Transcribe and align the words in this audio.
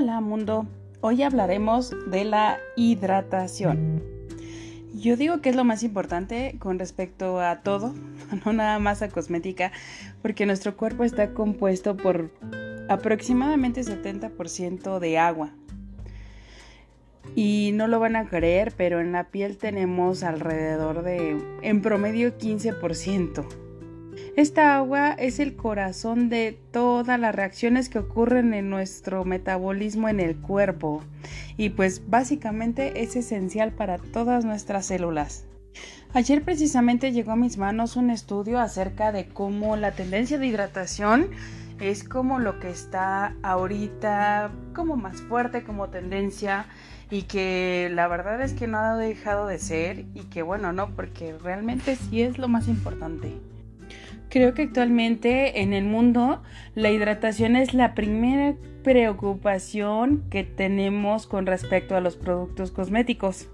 Hola 0.00 0.22
mundo, 0.22 0.66
hoy 1.02 1.22
hablaremos 1.22 1.94
de 2.10 2.24
la 2.24 2.58
hidratación. 2.74 4.02
Yo 4.94 5.18
digo 5.18 5.42
que 5.42 5.50
es 5.50 5.56
lo 5.56 5.64
más 5.64 5.82
importante 5.82 6.56
con 6.58 6.78
respecto 6.78 7.38
a 7.38 7.60
todo, 7.60 7.92
no 8.46 8.54
nada 8.54 8.78
más 8.78 9.02
a 9.02 9.10
cosmética, 9.10 9.72
porque 10.22 10.46
nuestro 10.46 10.74
cuerpo 10.74 11.04
está 11.04 11.34
compuesto 11.34 11.98
por 11.98 12.30
aproximadamente 12.88 13.82
70% 13.82 15.00
de 15.00 15.18
agua. 15.18 15.50
Y 17.36 17.72
no 17.74 17.86
lo 17.86 18.00
van 18.00 18.16
a 18.16 18.26
creer, 18.26 18.72
pero 18.74 19.00
en 19.00 19.12
la 19.12 19.24
piel 19.24 19.58
tenemos 19.58 20.22
alrededor 20.22 21.02
de, 21.02 21.36
en 21.60 21.82
promedio, 21.82 22.38
15%. 22.38 23.69
Esta 24.36 24.76
agua 24.76 25.12
es 25.12 25.38
el 25.38 25.56
corazón 25.56 26.28
de 26.28 26.58
todas 26.72 27.18
las 27.18 27.34
reacciones 27.34 27.88
que 27.88 27.98
ocurren 27.98 28.54
en 28.54 28.70
nuestro 28.70 29.24
metabolismo 29.24 30.08
en 30.08 30.20
el 30.20 30.36
cuerpo 30.36 31.02
y 31.56 31.70
pues 31.70 32.08
básicamente 32.08 33.02
es 33.02 33.16
esencial 33.16 33.72
para 33.72 33.98
todas 33.98 34.44
nuestras 34.44 34.86
células. 34.86 35.44
Ayer 36.12 36.42
precisamente 36.42 37.12
llegó 37.12 37.32
a 37.32 37.36
mis 37.36 37.56
manos 37.56 37.96
un 37.96 38.10
estudio 38.10 38.58
acerca 38.58 39.12
de 39.12 39.28
cómo 39.28 39.76
la 39.76 39.92
tendencia 39.92 40.38
de 40.38 40.46
hidratación 40.46 41.30
es 41.78 42.04
como 42.04 42.38
lo 42.38 42.60
que 42.60 42.70
está 42.70 43.36
ahorita 43.42 44.50
como 44.74 44.96
más 44.96 45.22
fuerte 45.22 45.62
como 45.62 45.88
tendencia 45.88 46.66
y 47.10 47.22
que 47.22 47.90
la 47.92 48.06
verdad 48.08 48.40
es 48.42 48.52
que 48.52 48.66
no 48.66 48.78
ha 48.78 48.96
dejado 48.96 49.46
de 49.46 49.58
ser 49.58 50.06
y 50.14 50.24
que 50.30 50.42
bueno, 50.42 50.72
no, 50.72 50.90
porque 50.94 51.36
realmente 51.38 51.96
sí 51.96 52.22
es 52.22 52.38
lo 52.38 52.48
más 52.48 52.68
importante. 52.68 53.32
Creo 54.30 54.54
que 54.54 54.62
actualmente 54.62 55.60
en 55.60 55.72
el 55.72 55.84
mundo 55.84 56.40
la 56.76 56.90
hidratación 56.90 57.56
es 57.56 57.74
la 57.74 57.96
primera 57.96 58.54
preocupación 58.84 60.22
que 60.30 60.44
tenemos 60.44 61.26
con 61.26 61.46
respecto 61.46 61.96
a 61.96 62.00
los 62.00 62.16
productos 62.16 62.70
cosméticos. 62.70 63.48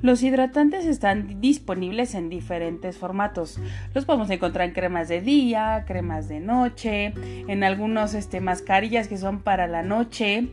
Los 0.00 0.22
hidratantes 0.22 0.86
están 0.86 1.40
disponibles 1.40 2.14
en 2.14 2.30
diferentes 2.30 2.98
formatos. 2.98 3.58
Los 3.94 4.06
podemos 4.06 4.28
encontrar 4.30 4.68
en 4.68 4.74
cremas 4.74 5.08
de 5.08 5.20
día, 5.20 5.84
cremas 5.86 6.28
de 6.28 6.40
noche, 6.40 7.14
en 7.46 7.62
algunos 7.62 8.14
este, 8.14 8.40
mascarillas 8.40 9.08
que 9.08 9.18
son 9.18 9.40
para 9.40 9.66
la 9.66 9.82
noche, 9.82 10.48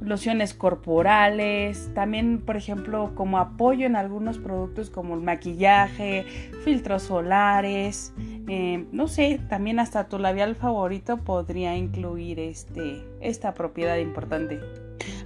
lociones 0.00 0.54
corporales, 0.54 1.90
también 1.94 2.40
por 2.40 2.56
ejemplo 2.56 3.12
como 3.14 3.38
apoyo 3.38 3.86
en 3.86 3.96
algunos 3.96 4.38
productos 4.38 4.90
como 4.90 5.14
el 5.14 5.22
maquillaje, 5.22 6.24
filtros 6.64 7.04
solares, 7.04 8.12
eh, 8.48 8.86
no 8.92 9.08
sé, 9.08 9.40
también 9.48 9.78
hasta 9.78 10.08
tu 10.08 10.18
labial 10.18 10.54
favorito 10.54 11.18
podría 11.18 11.76
incluir 11.76 12.38
este, 12.38 13.04
esta 13.20 13.54
propiedad 13.54 13.96
importante. 13.96 14.60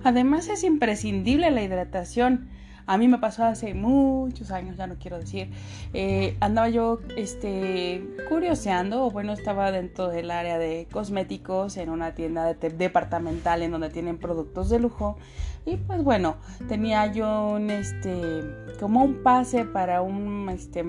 Además 0.04 0.48
es 0.48 0.64
imprescindible 0.64 1.50
la 1.50 1.62
hidratación. 1.62 2.48
A 2.90 2.98
mí 2.98 3.06
me 3.06 3.18
pasó 3.18 3.44
hace 3.44 3.72
muchos 3.72 4.50
años, 4.50 4.76
ya 4.76 4.88
no 4.88 4.96
quiero 4.96 5.20
decir. 5.20 5.48
Eh, 5.94 6.36
andaba 6.40 6.68
yo 6.70 6.98
este, 7.16 8.04
curioseando, 8.28 9.04
o 9.04 9.12
bueno, 9.12 9.32
estaba 9.32 9.70
dentro 9.70 10.08
del 10.08 10.32
área 10.32 10.58
de 10.58 10.88
cosméticos 10.90 11.76
en 11.76 11.88
una 11.88 12.16
tienda 12.16 12.52
departamental 12.52 13.62
en 13.62 13.70
donde 13.70 13.90
tienen 13.90 14.18
productos 14.18 14.70
de 14.70 14.80
lujo. 14.80 15.16
Y 15.64 15.76
pues 15.76 16.02
bueno, 16.02 16.38
tenía 16.66 17.06
yo 17.12 17.50
un 17.50 17.70
este 17.70 18.42
como 18.80 19.04
un 19.04 19.22
pase 19.22 19.64
para 19.66 20.02
un 20.02 20.48
este 20.48 20.84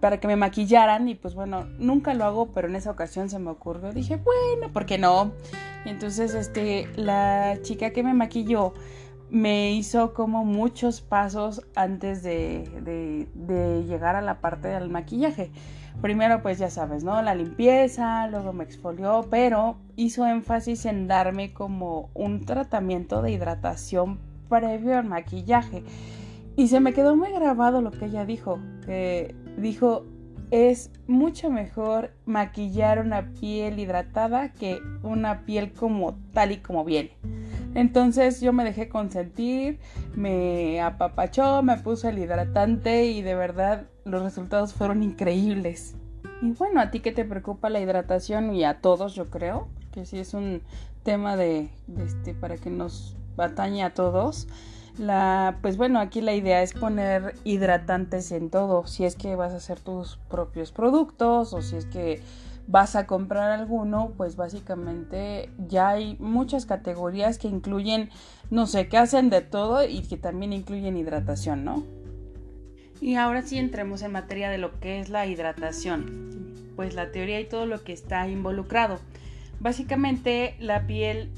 para 0.00 0.18
que 0.18 0.26
me 0.26 0.34
maquillaran 0.34 1.08
y 1.08 1.14
pues 1.14 1.36
bueno, 1.36 1.68
nunca 1.78 2.14
lo 2.14 2.24
hago, 2.24 2.46
pero 2.52 2.66
en 2.66 2.74
esa 2.74 2.90
ocasión 2.90 3.30
se 3.30 3.38
me 3.38 3.50
ocurrió, 3.50 3.92
dije, 3.92 4.16
bueno, 4.16 4.72
¿por 4.72 4.86
qué 4.86 4.98
no? 4.98 5.30
Y 5.84 5.90
entonces 5.90 6.34
este 6.34 6.88
la 6.96 7.58
chica 7.62 7.90
que 7.90 8.02
me 8.02 8.12
maquilló 8.12 8.74
me 9.30 9.72
hizo 9.72 10.14
como 10.14 10.44
muchos 10.44 11.00
pasos 11.00 11.62
antes 11.74 12.22
de, 12.22 13.28
de, 13.34 13.84
llegar 13.84 14.16
a 14.16 14.22
la 14.22 14.40
parte 14.40 14.68
del 14.68 14.90
maquillaje. 14.90 15.50
Primero, 16.00 16.42
pues 16.42 16.58
ya 16.58 16.70
sabes, 16.70 17.04
¿no? 17.04 17.20
La 17.22 17.34
limpieza, 17.34 18.26
luego 18.28 18.52
me 18.52 18.64
exfolió, 18.64 19.26
pero 19.30 19.76
hizo 19.96 20.26
énfasis 20.26 20.86
en 20.86 21.06
darme 21.06 21.52
como 21.52 22.10
un 22.14 22.44
tratamiento 22.44 23.22
de 23.22 23.32
hidratación 23.32 24.18
previo 24.48 24.98
al 24.98 25.04
maquillaje. 25.04 25.84
Y 26.56 26.68
se 26.68 26.80
me 26.80 26.92
quedó 26.92 27.16
muy 27.16 27.32
grabado 27.32 27.80
lo 27.80 27.90
que 27.90 28.06
ella 28.06 28.24
dijo, 28.24 28.58
que 28.84 29.34
dijo, 29.56 30.04
es 30.50 30.90
mucho 31.08 31.50
mejor 31.50 32.12
maquillar 32.26 33.00
una 33.00 33.32
piel 33.32 33.78
hidratada 33.78 34.52
que 34.52 34.78
una 35.02 35.44
piel 35.44 35.72
como 35.72 36.14
tal 36.32 36.52
y 36.52 36.58
como 36.58 36.84
viene. 36.84 37.16
Entonces 37.74 38.40
yo 38.40 38.52
me 38.52 38.64
dejé 38.64 38.88
consentir, 38.88 39.80
me 40.14 40.80
apapachó, 40.80 41.62
me 41.62 41.76
puso 41.78 42.08
el 42.08 42.18
hidratante 42.18 43.06
y 43.06 43.22
de 43.22 43.34
verdad 43.34 43.86
los 44.04 44.22
resultados 44.22 44.74
fueron 44.74 45.02
increíbles. 45.02 45.96
Y 46.40 46.52
bueno, 46.52 46.80
a 46.80 46.90
ti 46.90 47.00
que 47.00 47.12
te 47.12 47.24
preocupa 47.24 47.70
la 47.70 47.80
hidratación 47.80 48.54
y 48.54 48.64
a 48.64 48.80
todos 48.80 49.14
yo 49.14 49.30
creo, 49.30 49.68
que 49.92 50.06
sí 50.06 50.18
es 50.18 50.34
un 50.34 50.62
tema 51.02 51.36
de, 51.36 51.68
este 51.98 52.34
para 52.34 52.56
que 52.56 52.70
nos 52.70 53.16
atañe 53.36 53.82
a 53.82 53.94
todos. 53.94 54.46
La, 54.98 55.58
pues 55.60 55.76
bueno, 55.76 55.98
aquí 55.98 56.20
la 56.20 56.34
idea 56.34 56.62
es 56.62 56.72
poner 56.72 57.34
hidratantes 57.42 58.30
en 58.30 58.50
todo. 58.50 58.86
Si 58.86 59.04
es 59.04 59.16
que 59.16 59.34
vas 59.34 59.52
a 59.52 59.56
hacer 59.56 59.80
tus 59.80 60.18
propios 60.30 60.70
productos 60.70 61.52
o 61.52 61.62
si 61.62 61.76
es 61.76 61.86
que 61.86 62.22
vas 62.66 62.96
a 62.96 63.06
comprar 63.06 63.50
alguno, 63.50 64.12
pues 64.16 64.36
básicamente 64.36 65.50
ya 65.68 65.90
hay 65.90 66.16
muchas 66.18 66.66
categorías 66.66 67.38
que 67.38 67.48
incluyen, 67.48 68.10
no 68.50 68.66
sé, 68.66 68.88
que 68.88 68.96
hacen 68.96 69.30
de 69.30 69.42
todo 69.42 69.86
y 69.86 70.02
que 70.02 70.16
también 70.16 70.52
incluyen 70.52 70.96
hidratación, 70.96 71.64
¿no? 71.64 71.84
Y 73.00 73.16
ahora 73.16 73.42
sí 73.42 73.58
entremos 73.58 74.02
en 74.02 74.12
materia 74.12 74.48
de 74.50 74.58
lo 74.58 74.78
que 74.80 75.00
es 75.00 75.10
la 75.10 75.26
hidratación, 75.26 76.72
pues 76.76 76.94
la 76.94 77.10
teoría 77.10 77.40
y 77.40 77.44
todo 77.44 77.66
lo 77.66 77.82
que 77.84 77.92
está 77.92 78.26
involucrado. 78.28 78.98
Básicamente 79.60 80.56
la 80.58 80.86
piel 80.86 81.30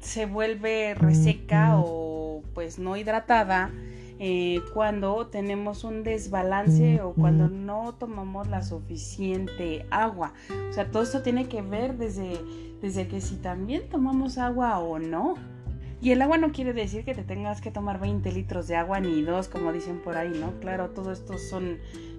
se 0.00 0.26
vuelve 0.26 0.94
reseca 0.94 1.78
o 1.78 2.42
pues 2.52 2.78
no 2.78 2.96
hidratada 2.96 3.70
eh, 4.18 4.62
cuando 4.72 5.26
tenemos 5.26 5.82
un 5.84 6.04
desbalance 6.04 7.00
o 7.02 7.12
cuando 7.14 7.48
no 7.48 7.94
tomamos 7.94 8.48
la 8.48 8.62
suficiente 8.62 9.86
agua. 9.90 10.32
O 10.70 10.72
sea, 10.72 10.90
todo 10.90 11.02
esto 11.02 11.22
tiene 11.22 11.48
que 11.48 11.62
ver 11.62 11.96
desde, 11.96 12.40
desde 12.80 13.08
que 13.08 13.20
si 13.20 13.36
también 13.36 13.88
tomamos 13.88 14.38
agua 14.38 14.78
o 14.78 14.98
no. 14.98 15.34
Y 16.00 16.10
el 16.10 16.20
agua 16.20 16.36
no 16.36 16.52
quiere 16.52 16.74
decir 16.74 17.04
que 17.04 17.14
te 17.14 17.22
tengas 17.22 17.60
que 17.60 17.70
tomar 17.70 17.98
20 17.98 18.30
litros 18.32 18.68
de 18.68 18.76
agua 18.76 19.00
ni 19.00 19.22
dos, 19.22 19.48
como 19.48 19.72
dicen 19.72 20.02
por 20.02 20.16
ahí, 20.16 20.32
¿no? 20.38 20.52
Claro, 20.60 20.90
todo 20.90 21.10
esto 21.12 21.38
son 21.38 21.78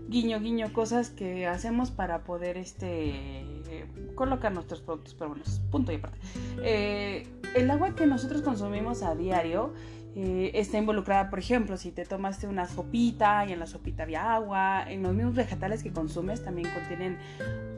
guiño, 0.09 0.39
guiño, 0.39 0.73
cosas 0.73 1.11
que 1.11 1.47
hacemos 1.47 1.91
para 1.91 2.23
poder 2.23 2.57
este, 2.57 3.45
colocar 4.16 4.51
nuestros 4.51 4.81
productos, 4.81 5.13
pero 5.13 5.29
bueno, 5.29 5.44
punto 5.72 5.91
y 5.91 5.95
aparte. 5.95 6.17
Eh, 6.63 7.28
el 7.55 7.69
agua 7.72 7.95
que 7.95 8.05
nosotros 8.05 8.41
consumimos 8.41 9.03
a 9.03 9.16
diario 9.16 9.73
eh, 10.17 10.51
está 10.53 10.77
involucrada, 10.77 11.29
por 11.29 11.39
ejemplo, 11.39 11.75
si 11.75 11.91
te 11.91 12.05
tomaste 12.05 12.47
una 12.47 12.67
sopita 12.67 13.45
y 13.45 13.51
en 13.51 13.59
la 13.59 13.67
sopita 13.67 14.03
había 14.03 14.33
agua, 14.33 14.85
en 14.89 15.03
los 15.03 15.13
mismos 15.13 15.35
vegetales 15.35 15.83
que 15.83 15.91
consumes 15.91 16.41
también 16.41 16.69
contienen 16.73 17.17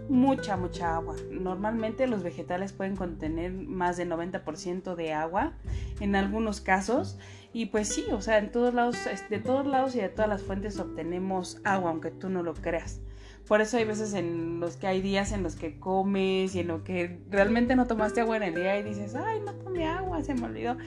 mucha, 0.08 0.56
mucha 0.56 0.96
agua. 0.96 1.16
Normalmente 1.32 2.06
los 2.06 2.22
vegetales 2.22 2.74
pueden 2.74 2.96
contener 2.96 3.52
más 3.54 3.98
del 3.98 4.12
90% 4.12 4.94
de 4.94 5.14
agua 5.14 5.54
en 6.00 6.16
algunos 6.16 6.62
casos 6.62 7.18
y 7.54 7.68
pues 7.68 7.88
sí, 7.88 8.06
o 8.12 8.22
sea, 8.22 8.38
en 8.38 8.52
todos 8.52 8.72
lados, 8.72 8.98
de 9.30 9.40
todos 9.40 9.66
lados 9.66 9.96
y 9.96 10.00
de 10.00 10.10
todas 10.10 10.30
las 10.30 10.44
fuentes 10.44 10.80
obtenemos 10.80 11.60
agua, 11.64 11.90
aunque 11.90 12.12
tú 12.12 12.30
no 12.30 12.44
lo 12.44 12.54
creas. 12.54 13.02
Por 13.48 13.62
eso 13.62 13.78
hay 13.78 13.86
veces 13.86 14.14
en 14.14 14.60
los 14.60 14.76
que 14.76 14.88
hay 14.88 15.02
días 15.02 15.32
en 15.32 15.44
los 15.44 15.56
que 15.56 15.80
comes 15.80 16.54
y 16.56 16.60
en 16.60 16.68
los 16.68 16.82
que 16.82 17.20
realmente 17.30 17.76
no 17.76 17.88
tomaste 17.88 18.22
agua 18.22 18.38
en 18.38 18.44
el 18.44 18.56
día 18.56 18.78
y 18.78 18.84
dices, 18.84 19.16
ay, 19.16 19.40
no 19.40 19.54
tomé 19.54 19.88
agua, 19.88 20.22
se 20.22 20.34
me 20.34 20.46
olvidó 20.46 20.78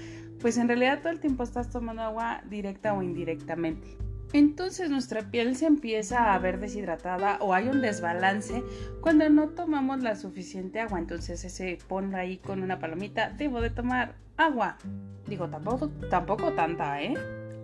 pues 0.41 0.57
en 0.57 0.69
realidad 0.69 1.01
todo 1.01 1.13
el 1.13 1.21
tiempo 1.21 1.43
estás 1.43 1.71
tomando 1.71 2.03
agua 2.03 2.43
directa 2.49 2.95
o 2.95 3.03
indirectamente. 3.03 3.97
Entonces 4.33 4.91
nuestra 4.91 5.31
piel 5.31 5.57
se 5.57 5.67
empieza 5.67 6.33
a 6.33 6.39
ver 6.39 6.61
deshidratada 6.61 7.39
o 7.41 7.53
hay 7.53 7.69
un 7.69 7.81
desbalance 7.81 8.63
cuando 9.01 9.29
no 9.29 9.49
tomamos 9.49 10.03
la 10.03 10.15
suficiente 10.15 10.81
agua. 10.81 10.99
Entonces 10.99 11.41
se 11.41 11.79
pone 11.89 12.17
ahí 12.17 12.39
con 12.39 12.63
una 12.63 12.79
palomita, 12.79 13.31
debo 13.31 13.61
de 13.61 13.71
tomar 13.71 14.15
agua. 14.37 14.79
Digo, 15.27 15.49
tampoco, 15.49 15.89
tampoco 16.09 16.53
tanta, 16.53 17.03
¿eh? 17.03 17.15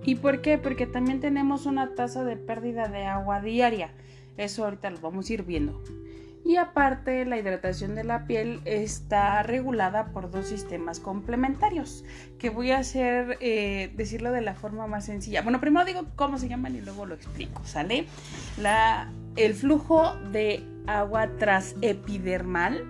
¿Y 0.05 0.17
por 0.17 0.41
qué? 0.41 0.59
Porque 0.59 0.87
también 0.87 1.21
tenemos 1.21 1.67
una 1.67 1.95
tasa 1.95 2.25
de 2.25 2.37
pérdida 2.37 2.89
de 2.89 3.07
agua 3.07 3.41
diaria. 3.41 3.91
Eso 4.37 4.65
ahorita 4.65 4.91
lo 4.91 5.01
vamos 5.01 5.29
a 5.29 5.33
ir 5.33 5.43
viendo. 5.43 5.83
Y 6.47 6.59
aparte, 6.59 7.25
la 7.25 7.39
hidratación 7.39 7.97
de 7.97 8.05
la 8.05 8.27
piel 8.27 8.61
está 8.65 9.43
regulada 9.43 10.13
por 10.13 10.31
dos 10.31 10.47
sistemas 10.47 11.01
complementarios, 11.01 12.05
que 12.39 12.51
voy 12.51 12.71
a 12.71 12.79
hacer, 12.79 13.37
eh, 13.41 13.93
decirlo 13.97 14.31
de 14.31 14.43
la 14.43 14.55
forma 14.55 14.87
más 14.87 15.07
sencilla. 15.07 15.43
Bueno, 15.43 15.61
primero 15.61 15.85
digo 15.85 16.05
cómo 16.15 16.39
se 16.39 16.49
llaman 16.49 16.77
y 16.77 16.83
luego 16.83 17.05
lo 17.05 17.17
explico, 17.17 17.63
¿sale? 17.65 18.07
La, 18.63 19.11
el 19.35 19.55
flujo 19.55 20.15
de 20.31 20.63
agua 20.87 21.31
transepidermal. 21.37 22.85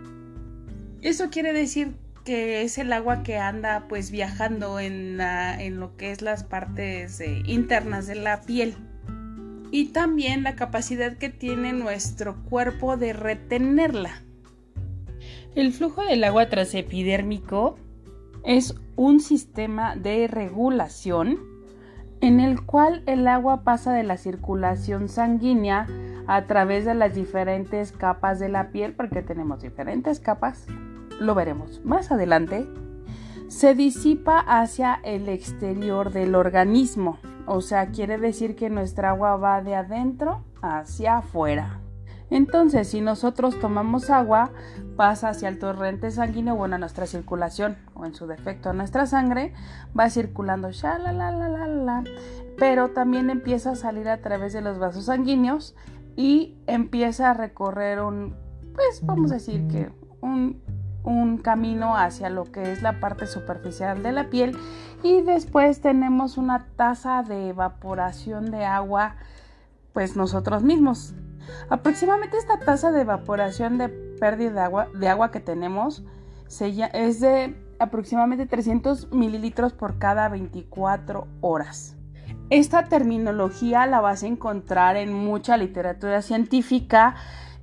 Eso 1.00 1.30
quiere 1.30 1.54
decir 1.54 1.94
que 2.26 2.60
es 2.60 2.76
el 2.76 2.92
agua 2.92 3.22
que 3.22 3.38
anda 3.38 3.86
pues 3.88 4.10
viajando 4.10 4.80
en, 4.80 5.18
en 5.18 5.80
lo 5.80 5.96
que 5.96 6.10
es 6.10 6.20
las 6.20 6.44
partes 6.44 7.20
eh, 7.20 7.40
internas 7.46 8.06
de 8.06 8.16
la 8.16 8.42
piel 8.42 8.76
y 9.76 9.84
también 9.88 10.42
la 10.42 10.56
capacidad 10.56 11.18
que 11.18 11.28
tiene 11.28 11.74
nuestro 11.74 12.42
cuerpo 12.44 12.96
de 12.96 13.12
retenerla. 13.12 14.22
El 15.54 15.70
flujo 15.70 16.02
del 16.02 16.24
agua 16.24 16.48
transepidérmico 16.48 17.76
es 18.42 18.74
un 18.96 19.20
sistema 19.20 19.94
de 19.94 20.28
regulación 20.28 21.40
en 22.22 22.40
el 22.40 22.62
cual 22.64 23.02
el 23.04 23.28
agua 23.28 23.64
pasa 23.64 23.92
de 23.92 24.02
la 24.02 24.16
circulación 24.16 25.10
sanguínea 25.10 25.86
a 26.26 26.46
través 26.46 26.86
de 26.86 26.94
las 26.94 27.14
diferentes 27.14 27.92
capas 27.92 28.38
de 28.38 28.48
la 28.48 28.70
piel, 28.70 28.94
porque 28.94 29.20
tenemos 29.20 29.60
diferentes 29.60 30.20
capas, 30.20 30.64
lo 31.20 31.34
veremos 31.34 31.82
más 31.84 32.10
adelante, 32.10 32.66
se 33.48 33.74
disipa 33.74 34.38
hacia 34.38 35.00
el 35.04 35.28
exterior 35.28 36.14
del 36.14 36.34
organismo. 36.34 37.18
O 37.46 37.60
sea, 37.60 37.86
quiere 37.86 38.18
decir 38.18 38.56
que 38.56 38.70
nuestra 38.70 39.10
agua 39.10 39.36
va 39.36 39.62
de 39.62 39.74
adentro 39.74 40.44
hacia 40.62 41.18
afuera. 41.18 41.80
Entonces, 42.28 42.88
si 42.88 43.00
nosotros 43.00 43.58
tomamos 43.60 44.10
agua, 44.10 44.50
pasa 44.96 45.28
hacia 45.28 45.48
el 45.48 45.58
torrente 45.58 46.10
sanguíneo, 46.10 46.56
bueno, 46.56 46.74
a 46.74 46.78
nuestra 46.78 47.06
circulación, 47.06 47.76
o 47.94 48.04
en 48.04 48.14
su 48.14 48.26
defecto 48.26 48.70
a 48.70 48.72
nuestra 48.72 49.06
sangre, 49.06 49.52
va 49.98 50.10
circulando, 50.10 50.70
la, 50.82 51.12
la, 51.12 51.30
la, 51.30 51.48
la, 51.48 51.66
la, 51.68 52.04
pero 52.58 52.90
también 52.90 53.30
empieza 53.30 53.72
a 53.72 53.76
salir 53.76 54.08
a 54.08 54.22
través 54.22 54.52
de 54.52 54.60
los 54.60 54.78
vasos 54.78 55.04
sanguíneos 55.04 55.76
y 56.16 56.56
empieza 56.66 57.30
a 57.30 57.34
recorrer 57.34 58.00
un, 58.00 58.34
pues 58.74 59.04
vamos 59.04 59.30
a 59.30 59.34
decir 59.34 59.68
que 59.68 59.90
un, 60.20 60.62
un 61.06 61.38
camino 61.38 61.96
hacia 61.96 62.28
lo 62.28 62.44
que 62.44 62.72
es 62.72 62.82
la 62.82 63.00
parte 63.00 63.26
superficial 63.26 64.02
de 64.02 64.12
la 64.12 64.28
piel 64.28 64.58
y 65.02 65.22
después 65.22 65.80
tenemos 65.80 66.36
una 66.36 66.66
tasa 66.76 67.22
de 67.22 67.48
evaporación 67.48 68.50
de 68.50 68.64
agua 68.64 69.16
pues 69.92 70.16
nosotros 70.16 70.62
mismos. 70.62 71.14
Aproximadamente 71.70 72.36
esta 72.36 72.58
tasa 72.58 72.90
de 72.90 73.02
evaporación 73.02 73.78
de 73.78 73.88
pérdida 73.88 74.52
de 74.52 74.60
agua, 74.60 74.88
de 74.94 75.08
agua 75.08 75.30
que 75.30 75.40
tenemos 75.40 76.02
es 76.92 77.20
de 77.20 77.56
aproximadamente 77.78 78.46
300 78.46 79.12
mililitros 79.12 79.72
por 79.72 79.98
cada 79.98 80.28
24 80.28 81.28
horas. 81.40 81.96
Esta 82.50 82.84
terminología 82.84 83.86
la 83.86 84.00
vas 84.00 84.22
a 84.22 84.26
encontrar 84.26 84.96
en 84.96 85.12
mucha 85.12 85.56
literatura 85.56 86.22
científica 86.22 87.14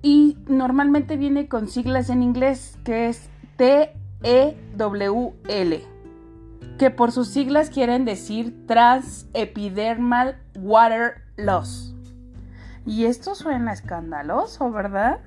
y 0.01 0.37
normalmente 0.47 1.17
viene 1.17 1.47
con 1.47 1.67
siglas 1.67 2.09
en 2.09 2.21
inglés 2.21 2.77
que 2.83 3.07
es 3.07 3.29
TEWL, 3.57 3.83
que 6.77 6.89
por 6.91 7.11
sus 7.11 7.27
siglas 7.27 7.69
quieren 7.69 8.05
decir 8.05 8.65
Transepidermal 8.67 10.37
Water 10.55 11.21
Loss. 11.37 11.93
Y 12.85 13.05
esto 13.05 13.35
suena 13.35 13.71
escandaloso, 13.71 14.71
¿verdad? 14.71 15.19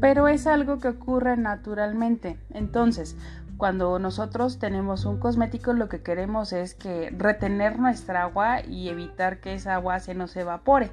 Pero 0.00 0.28
es 0.28 0.46
algo 0.46 0.78
que 0.78 0.88
ocurre 0.88 1.36
naturalmente. 1.36 2.38
Entonces, 2.50 3.16
cuando 3.56 3.98
nosotros 3.98 4.58
tenemos 4.60 5.04
un 5.04 5.18
cosmético 5.18 5.72
lo 5.72 5.88
que 5.88 6.02
queremos 6.02 6.52
es 6.52 6.74
que 6.74 7.10
retener 7.10 7.78
nuestra 7.78 8.22
agua 8.22 8.60
y 8.64 8.88
evitar 8.88 9.40
que 9.40 9.54
esa 9.54 9.74
agua 9.74 9.98
se 9.98 10.14
nos 10.14 10.36
evapore. 10.36 10.92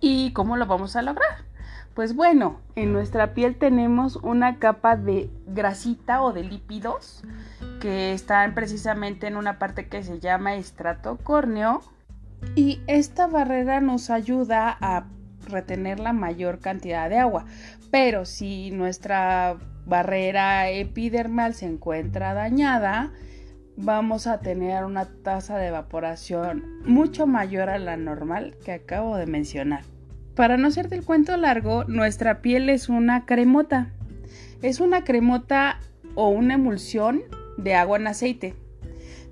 ¿Y 0.00 0.32
cómo 0.32 0.56
lo 0.56 0.66
vamos 0.66 0.96
a 0.96 1.02
lograr? 1.02 1.49
Pues 1.94 2.14
bueno, 2.14 2.60
en 2.76 2.92
nuestra 2.92 3.34
piel 3.34 3.56
tenemos 3.56 4.16
una 4.16 4.58
capa 4.58 4.96
de 4.96 5.28
grasita 5.46 6.22
o 6.22 6.32
de 6.32 6.44
lípidos 6.44 7.22
que 7.80 8.12
están 8.12 8.54
precisamente 8.54 9.26
en 9.26 9.36
una 9.36 9.58
parte 9.58 9.88
que 9.88 10.02
se 10.02 10.20
llama 10.20 10.54
estrato 10.54 11.18
córneo 11.22 11.82
y 12.54 12.80
esta 12.86 13.26
barrera 13.26 13.80
nos 13.80 14.10
ayuda 14.10 14.76
a 14.80 15.06
retener 15.48 15.98
la 15.98 16.12
mayor 16.12 16.60
cantidad 16.60 17.10
de 17.10 17.18
agua. 17.18 17.44
Pero 17.90 18.24
si 18.24 18.70
nuestra 18.70 19.56
barrera 19.84 20.70
epidermal 20.70 21.54
se 21.54 21.66
encuentra 21.66 22.34
dañada, 22.34 23.10
vamos 23.76 24.26
a 24.26 24.40
tener 24.40 24.84
una 24.84 25.06
tasa 25.06 25.58
de 25.58 25.68
evaporación 25.68 26.80
mucho 26.84 27.26
mayor 27.26 27.68
a 27.68 27.78
la 27.78 27.96
normal 27.96 28.56
que 28.64 28.72
acabo 28.72 29.16
de 29.16 29.26
mencionar. 29.26 29.82
Para 30.40 30.56
no 30.56 30.70
ser 30.70 30.88
del 30.88 31.04
cuento 31.04 31.36
largo, 31.36 31.84
nuestra 31.84 32.40
piel 32.40 32.70
es 32.70 32.88
una 32.88 33.26
cremota. 33.26 33.90
Es 34.62 34.80
una 34.80 35.04
cremota 35.04 35.80
o 36.14 36.30
una 36.30 36.54
emulsión 36.54 37.20
de 37.58 37.74
agua 37.74 37.98
en 37.98 38.06
aceite. 38.06 38.54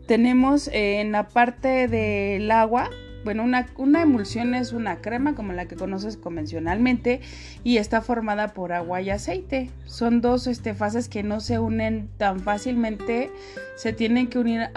Tenemos 0.07 0.69
en 0.71 1.13
la 1.13 1.29
parte 1.29 1.89
del 1.89 2.51
agua 2.51 2.91
bueno, 3.25 3.43
una, 3.43 4.03
emulsión 4.03 4.55
es 4.55 4.75
una 4.75 5.01
crema 5.01 5.35
como 5.35 5.55
la 5.55 5.65
que 5.65 5.77
conoces 5.77 6.19
convencionalmente 6.19 7.23
y 7.65 7.79
está 7.79 8.03
formada 8.03 8.49
por 8.49 8.75
agua 8.75 9.01
y 9.01 9.09
aceite. 9.09 9.71
Son 9.87 10.21
dos 10.21 10.47
este, 10.47 10.75
fases 10.75 11.09
que 11.09 11.23
no 11.23 11.41
se 11.41 11.59
unen 11.59 12.11
tan 12.19 12.41
fácilmente, 12.41 13.31
se 13.77 13.95
tienen 13.95 14.27
que 14.27 14.41
unir 14.41 14.69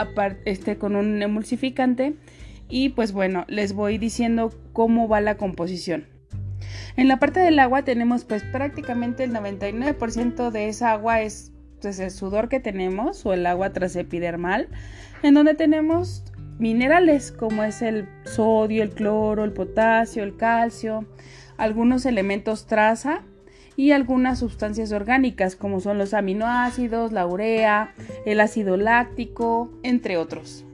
este, 0.45 0.77
con 0.77 0.95
un 0.95 1.21
emulsificante 1.21 2.15
y 2.69 2.89
pues 2.89 3.11
bueno, 3.11 3.43
les 3.49 3.73
voy 3.73 3.97
diciendo 3.97 4.53
cómo 4.71 5.09
va 5.09 5.19
la 5.19 5.35
composición. 5.35 6.10
En 6.97 7.07
la 7.07 7.17
parte 7.17 7.39
del 7.39 7.59
agua 7.59 7.83
tenemos 7.83 8.25
pues 8.25 8.43
prácticamente 8.43 9.23
el 9.23 9.33
99% 9.33 10.51
de 10.51 10.67
esa 10.67 10.91
agua 10.91 11.21
es 11.21 11.51
pues, 11.81 11.99
el 11.99 12.11
sudor 12.11 12.49
que 12.49 12.59
tenemos 12.59 13.25
o 13.25 13.33
el 13.33 13.45
agua 13.45 13.71
transepidermal, 13.71 14.67
en 15.23 15.33
donde 15.33 15.53
tenemos 15.53 16.23
minerales 16.59 17.31
como 17.31 17.63
es 17.63 17.81
el 17.81 18.07
sodio, 18.25 18.83
el 18.83 18.91
cloro, 18.91 19.43
el 19.43 19.53
potasio, 19.53 20.23
el 20.23 20.37
calcio, 20.37 21.05
algunos 21.57 22.05
elementos 22.05 22.67
traza 22.67 23.23
y 23.75 23.91
algunas 23.91 24.39
sustancias 24.39 24.91
orgánicas 24.91 25.55
como 25.55 25.79
son 25.79 25.97
los 25.97 26.13
aminoácidos, 26.13 27.11
la 27.11 27.25
urea, 27.25 27.93
el 28.25 28.39
ácido 28.41 28.77
láctico, 28.77 29.71
entre 29.81 30.17
otros. 30.17 30.65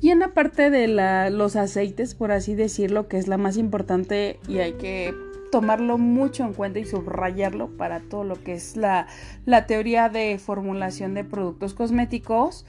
Y 0.00 0.10
en 0.10 0.18
la 0.18 0.34
parte 0.34 0.70
de 0.70 0.88
los 1.30 1.56
aceites, 1.56 2.14
por 2.14 2.32
así 2.32 2.54
decirlo, 2.54 3.08
que 3.08 3.18
es 3.18 3.28
la 3.28 3.38
más 3.38 3.56
importante 3.56 4.38
y 4.48 4.58
hay 4.58 4.74
que 4.74 5.14
tomarlo 5.50 5.98
mucho 5.98 6.44
en 6.44 6.52
cuenta 6.52 6.80
y 6.80 6.84
subrayarlo 6.84 7.68
para 7.76 8.00
todo 8.00 8.24
lo 8.24 8.42
que 8.42 8.54
es 8.54 8.76
la, 8.76 9.06
la 9.46 9.66
teoría 9.66 10.08
de 10.08 10.38
formulación 10.38 11.14
de 11.14 11.24
productos 11.24 11.74
cosméticos, 11.74 12.66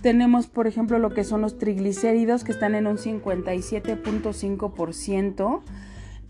tenemos, 0.00 0.46
por 0.46 0.68
ejemplo, 0.68 0.98
lo 0.98 1.10
que 1.10 1.24
son 1.24 1.40
los 1.40 1.58
triglicéridos 1.58 2.44
que 2.44 2.52
están 2.52 2.76
en 2.76 2.86
un 2.86 2.98
57.5%. 2.98 5.60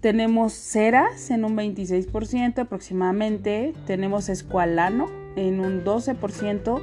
Tenemos 0.00 0.54
ceras 0.54 1.30
en 1.30 1.44
un 1.44 1.54
26% 1.56 2.60
aproximadamente. 2.60 3.74
Tenemos 3.86 4.30
escualano 4.30 5.10
en 5.36 5.60
un 5.60 5.84
12%. 5.84 6.80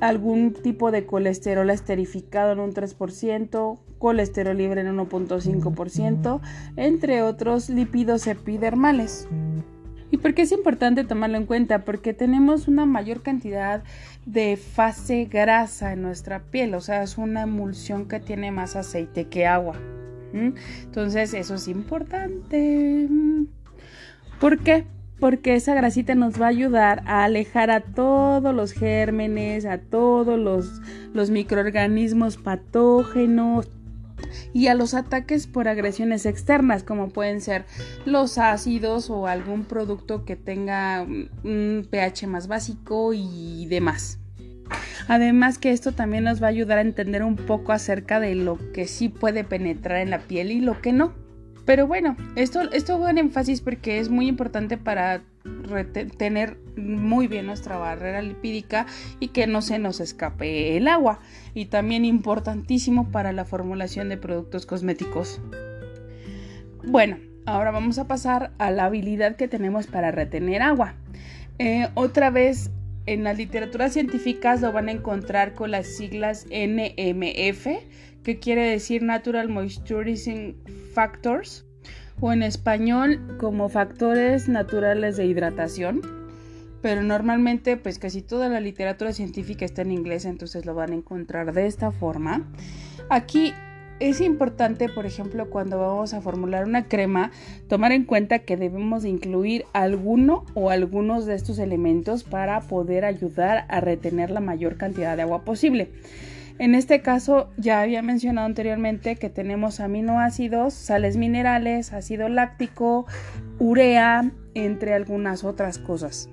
Algún 0.00 0.52
tipo 0.52 0.90
de 0.90 1.06
colesterol 1.06 1.70
esterificado 1.70 2.52
en 2.52 2.60
un 2.60 2.72
3%. 2.72 3.78
Colesterol 3.98 4.56
libre 4.56 4.82
en 4.82 4.96
1.5%. 4.96 6.40
Entre 6.76 7.22
otros 7.22 7.68
lípidos 7.68 8.26
epidermales. 8.26 9.28
¿Y 10.10 10.18
por 10.18 10.34
qué 10.34 10.42
es 10.42 10.52
importante 10.52 11.04
tomarlo 11.04 11.36
en 11.36 11.46
cuenta? 11.46 11.84
Porque 11.84 12.14
tenemos 12.14 12.68
una 12.68 12.86
mayor 12.86 13.22
cantidad 13.22 13.82
de 14.24 14.56
fase 14.56 15.24
grasa 15.24 15.92
en 15.92 16.02
nuestra 16.02 16.44
piel, 16.44 16.74
o 16.74 16.80
sea, 16.80 17.02
es 17.02 17.18
una 17.18 17.42
emulsión 17.42 18.06
que 18.06 18.20
tiene 18.20 18.52
más 18.52 18.76
aceite 18.76 19.26
que 19.26 19.46
agua. 19.46 19.76
Entonces, 20.32 21.34
eso 21.34 21.54
es 21.54 21.66
importante. 21.66 23.08
¿Por 24.38 24.58
qué? 24.58 24.84
Porque 25.18 25.54
esa 25.54 25.74
grasita 25.74 26.14
nos 26.14 26.40
va 26.40 26.46
a 26.46 26.50
ayudar 26.50 27.02
a 27.06 27.24
alejar 27.24 27.70
a 27.70 27.80
todos 27.80 28.54
los 28.54 28.72
gérmenes, 28.72 29.64
a 29.64 29.78
todos 29.78 30.38
los, 30.38 30.80
los 31.14 31.30
microorganismos 31.30 32.36
patógenos, 32.36 33.70
y 34.52 34.68
a 34.68 34.74
los 34.74 34.94
ataques 34.94 35.46
por 35.46 35.68
agresiones 35.68 36.26
externas 36.26 36.82
como 36.82 37.08
pueden 37.08 37.40
ser 37.40 37.64
los 38.04 38.38
ácidos 38.38 39.10
o 39.10 39.26
algún 39.26 39.64
producto 39.64 40.24
que 40.24 40.36
tenga 40.36 41.02
un 41.02 41.86
pH 41.90 42.26
más 42.26 42.48
básico 42.48 43.12
y 43.12 43.66
demás. 43.66 44.18
Además 45.08 45.58
que 45.58 45.70
esto 45.70 45.92
también 45.92 46.24
nos 46.24 46.42
va 46.42 46.46
a 46.46 46.50
ayudar 46.50 46.78
a 46.78 46.82
entender 46.82 47.22
un 47.22 47.36
poco 47.36 47.72
acerca 47.72 48.18
de 48.18 48.34
lo 48.34 48.58
que 48.72 48.86
sí 48.86 49.08
puede 49.08 49.44
penetrar 49.44 50.00
en 50.00 50.10
la 50.10 50.20
piel 50.20 50.50
y 50.50 50.60
lo 50.60 50.80
que 50.80 50.92
no. 50.92 51.12
Pero 51.66 51.88
bueno, 51.88 52.16
esto, 52.36 52.62
esto 52.70 52.94
hago 52.94 53.08
en 53.08 53.18
énfasis 53.18 53.60
porque 53.60 53.98
es 53.98 54.08
muy 54.08 54.28
importante 54.28 54.78
para 54.78 55.22
tener 56.16 56.58
muy 56.76 57.26
bien 57.26 57.46
nuestra 57.46 57.76
barrera 57.76 58.22
lipídica 58.22 58.86
y 59.18 59.28
que 59.28 59.48
no 59.48 59.60
se 59.62 59.80
nos 59.80 59.98
escape 59.98 60.76
el 60.76 60.86
agua. 60.86 61.18
Y 61.54 61.66
también 61.66 62.04
importantísimo 62.04 63.10
para 63.10 63.32
la 63.32 63.44
formulación 63.44 64.08
de 64.08 64.16
productos 64.16 64.64
cosméticos. 64.64 65.40
Bueno, 66.84 67.18
ahora 67.46 67.72
vamos 67.72 67.98
a 67.98 68.06
pasar 68.06 68.52
a 68.58 68.70
la 68.70 68.84
habilidad 68.84 69.34
que 69.34 69.48
tenemos 69.48 69.88
para 69.88 70.12
retener 70.12 70.62
agua. 70.62 70.94
Eh, 71.58 71.88
otra 71.94 72.30
vez 72.30 72.70
en 73.06 73.24
las 73.24 73.38
literaturas 73.38 73.92
científicas 73.92 74.60
lo 74.60 74.72
van 74.72 74.88
a 74.88 74.92
encontrar 74.92 75.54
con 75.54 75.72
las 75.72 75.86
siglas 75.86 76.46
NMF, 76.50 77.66
que 78.26 78.40
quiere 78.40 78.68
decir 78.68 79.04
Natural 79.04 79.48
Moisturizing 79.48 80.56
Factors, 80.92 81.64
o 82.20 82.32
en 82.32 82.42
español 82.42 83.36
como 83.38 83.68
factores 83.68 84.48
naturales 84.48 85.16
de 85.16 85.26
hidratación. 85.26 86.02
Pero 86.82 87.04
normalmente 87.04 87.76
pues 87.76 88.00
casi 88.00 88.22
toda 88.22 88.48
la 88.48 88.58
literatura 88.58 89.12
científica 89.12 89.64
está 89.64 89.82
en 89.82 89.92
inglés, 89.92 90.24
entonces 90.24 90.66
lo 90.66 90.74
van 90.74 90.90
a 90.90 90.96
encontrar 90.96 91.52
de 91.52 91.68
esta 91.68 91.92
forma. 91.92 92.52
Aquí 93.10 93.54
es 94.00 94.20
importante, 94.20 94.88
por 94.88 95.06
ejemplo, 95.06 95.48
cuando 95.48 95.78
vamos 95.78 96.12
a 96.12 96.20
formular 96.20 96.64
una 96.64 96.88
crema, 96.88 97.30
tomar 97.68 97.92
en 97.92 98.02
cuenta 98.02 98.40
que 98.40 98.56
debemos 98.56 99.04
incluir 99.04 99.66
alguno 99.72 100.44
o 100.54 100.70
algunos 100.70 101.26
de 101.26 101.36
estos 101.36 101.60
elementos 101.60 102.24
para 102.24 102.60
poder 102.62 103.04
ayudar 103.04 103.66
a 103.68 103.80
retener 103.80 104.30
la 104.32 104.40
mayor 104.40 104.78
cantidad 104.78 105.14
de 105.14 105.22
agua 105.22 105.44
posible. 105.44 105.92
En 106.58 106.74
este 106.74 107.02
caso 107.02 107.50
ya 107.58 107.82
había 107.82 108.00
mencionado 108.00 108.46
anteriormente 108.46 109.16
que 109.16 109.28
tenemos 109.28 109.80
aminoácidos, 109.80 110.72
sales 110.72 111.16
minerales, 111.16 111.92
ácido 111.92 112.28
láctico, 112.28 113.06
urea, 113.58 114.30
entre 114.54 114.94
algunas 114.94 115.44
otras 115.44 115.78
cosas. 115.78 116.30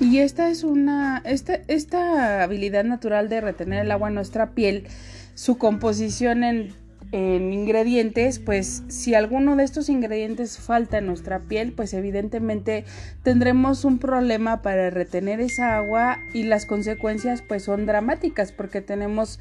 Y 0.00 0.18
esta 0.18 0.48
es 0.48 0.64
una, 0.64 1.20
esta, 1.24 1.60
esta 1.66 2.42
habilidad 2.42 2.84
natural 2.84 3.28
de 3.28 3.40
retener 3.40 3.84
el 3.84 3.90
agua 3.90 4.08
en 4.08 4.14
nuestra 4.14 4.52
piel, 4.52 4.86
su 5.34 5.58
composición 5.58 6.44
en 6.44 6.72
en 7.12 7.52
ingredientes, 7.52 8.38
pues 8.38 8.82
si 8.88 9.14
alguno 9.14 9.56
de 9.56 9.64
estos 9.64 9.88
ingredientes 9.88 10.58
falta 10.58 10.98
en 10.98 11.06
nuestra 11.06 11.40
piel, 11.40 11.72
pues 11.72 11.94
evidentemente 11.94 12.84
tendremos 13.22 13.84
un 13.84 13.98
problema 13.98 14.60
para 14.62 14.90
retener 14.90 15.40
esa 15.40 15.76
agua 15.76 16.18
y 16.34 16.42
las 16.42 16.66
consecuencias 16.66 17.42
pues 17.42 17.64
son 17.64 17.86
dramáticas 17.86 18.52
porque 18.52 18.82
tenemos 18.82 19.40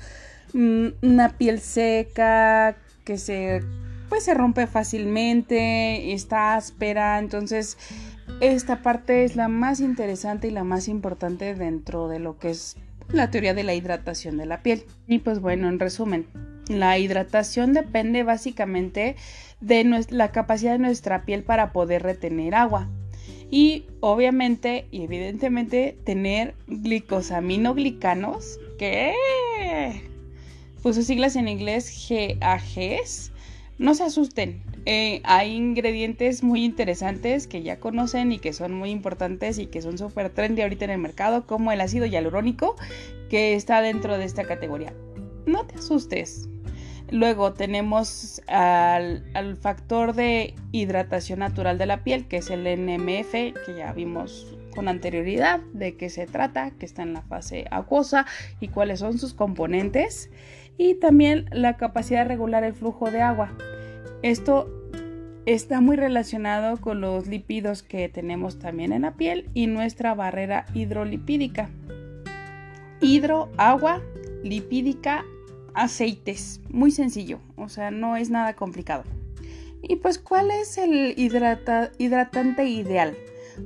mm, 0.53 0.87
una 1.01 1.37
piel 1.37 1.59
seca 1.59 2.77
que 3.03 3.17
se 3.17 3.61
pues 4.09 4.23
se 4.23 4.33
rompe 4.33 4.67
fácilmente, 4.67 6.13
está 6.13 6.55
áspera, 6.55 7.19
entonces 7.19 7.77
esta 8.39 8.81
parte 8.81 9.25
es 9.25 9.35
la 9.35 9.49
más 9.49 9.81
interesante 9.81 10.47
y 10.47 10.51
la 10.51 10.63
más 10.63 10.87
importante 10.87 11.55
dentro 11.55 12.07
de 12.07 12.19
lo 12.19 12.37
que 12.37 12.51
es 12.51 12.77
la 13.11 13.31
teoría 13.31 13.53
de 13.53 13.63
la 13.63 13.73
hidratación 13.73 14.37
de 14.37 14.45
la 14.45 14.61
piel. 14.61 14.85
Y 15.07 15.19
pues 15.19 15.39
bueno, 15.39 15.67
en 15.67 15.79
resumen, 15.79 16.27
la 16.69 16.97
hidratación 16.97 17.73
depende 17.73 18.23
básicamente 18.23 19.15
de 19.61 20.05
la 20.09 20.31
capacidad 20.31 20.73
de 20.73 20.79
nuestra 20.79 21.25
piel 21.25 21.43
para 21.43 21.71
poder 21.71 22.03
retener 22.03 22.55
agua. 22.55 22.89
Y 23.49 23.85
obviamente 24.01 24.87
y 24.91 25.03
evidentemente 25.03 25.97
tener 26.03 26.55
glicosaminoglicanos, 26.67 28.59
que 28.77 29.13
sus 30.83 31.05
siglas 31.05 31.35
en 31.35 31.47
inglés 31.47 32.07
GAGs, 32.09 33.31
no 33.77 33.93
se 33.93 34.03
asusten. 34.03 34.63
Eh, 34.85 35.21
hay 35.25 35.53
ingredientes 35.53 36.43
muy 36.43 36.63
interesantes 36.63 37.45
que 37.45 37.61
ya 37.61 37.79
conocen 37.79 38.31
y 38.31 38.39
que 38.39 38.53
son 38.53 38.73
muy 38.73 38.89
importantes 38.89 39.59
y 39.59 39.67
que 39.67 39.81
son 39.81 39.97
súper 39.97 40.29
trendy 40.29 40.61
ahorita 40.61 40.85
en 40.85 40.91
el 40.91 40.99
mercado, 40.99 41.45
como 41.45 41.71
el 41.71 41.81
ácido 41.81 42.05
hialurónico, 42.05 42.75
que 43.29 43.53
está 43.53 43.81
dentro 43.81 44.17
de 44.17 44.23
esta 44.23 44.45
categoría. 44.45 44.93
No 45.45 45.65
te 45.65 45.75
asustes, 45.75 46.49
Luego 47.09 47.53
tenemos 47.53 48.41
al, 48.47 49.23
factor 49.61 50.13
de 50.13 50.55
hidratación 50.71 51.39
natural 51.39 51.77
de 51.77 51.85
la 51.85 52.03
piel, 52.03 52.27
que 52.27 52.37
es 52.37 52.49
el 52.49 52.63
NMF, 52.63 53.31
que 53.31 53.75
ya 53.77 53.93
vimos 53.93 54.57
con 54.75 54.89
anterioridad 54.89 55.61
de 55.73 55.95
qué 55.95 56.09
se 56.09 56.27
trata, 56.27 56.71
que 56.71 56.85
está 56.85 57.03
en 57.03 57.13
la 57.13 57.21
fase 57.21 57.65
acuosa 57.71 58.25
y 58.59 58.67
cuáles 58.67 58.99
son 58.99 59.17
sus 59.19 59.33
componentes. 59.33 60.29
Y 60.77 60.95
también 60.95 61.45
la 61.51 61.77
capacidad 61.77 62.23
de 62.23 62.27
regular 62.27 62.63
el 62.63 62.73
flujo 62.73 63.09
de 63.09 63.21
agua. 63.21 63.53
Esto 64.21 64.69
está 65.45 65.79
muy 65.79 65.95
relacionado 65.95 66.75
con 66.81 66.99
los 66.99 67.27
lípidos 67.27 67.83
que 67.83 68.09
tenemos 68.09 68.59
también 68.59 68.91
en 68.91 69.03
la 69.03 69.13
piel 69.13 69.49
y 69.53 69.67
nuestra 69.67 70.13
barrera 70.13 70.65
hidrolipídica. 70.73 71.69
Hidro, 72.99 73.49
agua, 73.57 74.01
lipídica, 74.43 75.23
aceites. 75.77 76.59
Muy 76.69 76.91
sencillo, 76.91 77.39
o 77.55 77.69
sea, 77.69 77.91
no 77.91 78.17
es 78.17 78.29
nada 78.29 78.55
complicado. 78.55 79.03
Y 79.81 79.97
pues, 79.97 80.17
¿cuál 80.19 80.51
es 80.51 80.77
el 80.77 81.13
hidratante 81.17 82.65
ideal? 82.65 83.15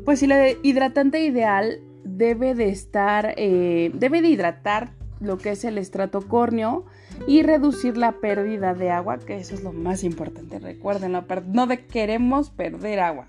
Pues 0.06 0.20
si 0.20 0.26
el 0.26 0.58
hidratante 0.62 1.24
ideal 1.24 1.80
debe 2.04 2.54
de 2.54 2.70
estar, 2.70 3.34
eh, 3.38 3.92
debe 3.94 4.22
de 4.22 4.30
hidratar 4.30 4.92
lo 5.20 5.38
que 5.38 5.52
es 5.52 5.64
el 5.64 5.78
estrato 5.78 6.22
córneo 6.28 6.86
y 7.28 7.44
reducir 7.44 7.96
la 7.96 8.14
pérdida 8.14 8.74
de 8.74 8.90
agua, 8.90 9.20
que 9.20 9.38
eso 9.38 9.56
es 9.56 9.64
lo 9.64 9.72
más 9.72 10.04
importante. 10.04 10.60
Recuerden, 10.60 11.14
no 11.14 11.68
queremos 11.92 12.50
perder 12.50 13.00
agua. 13.00 13.28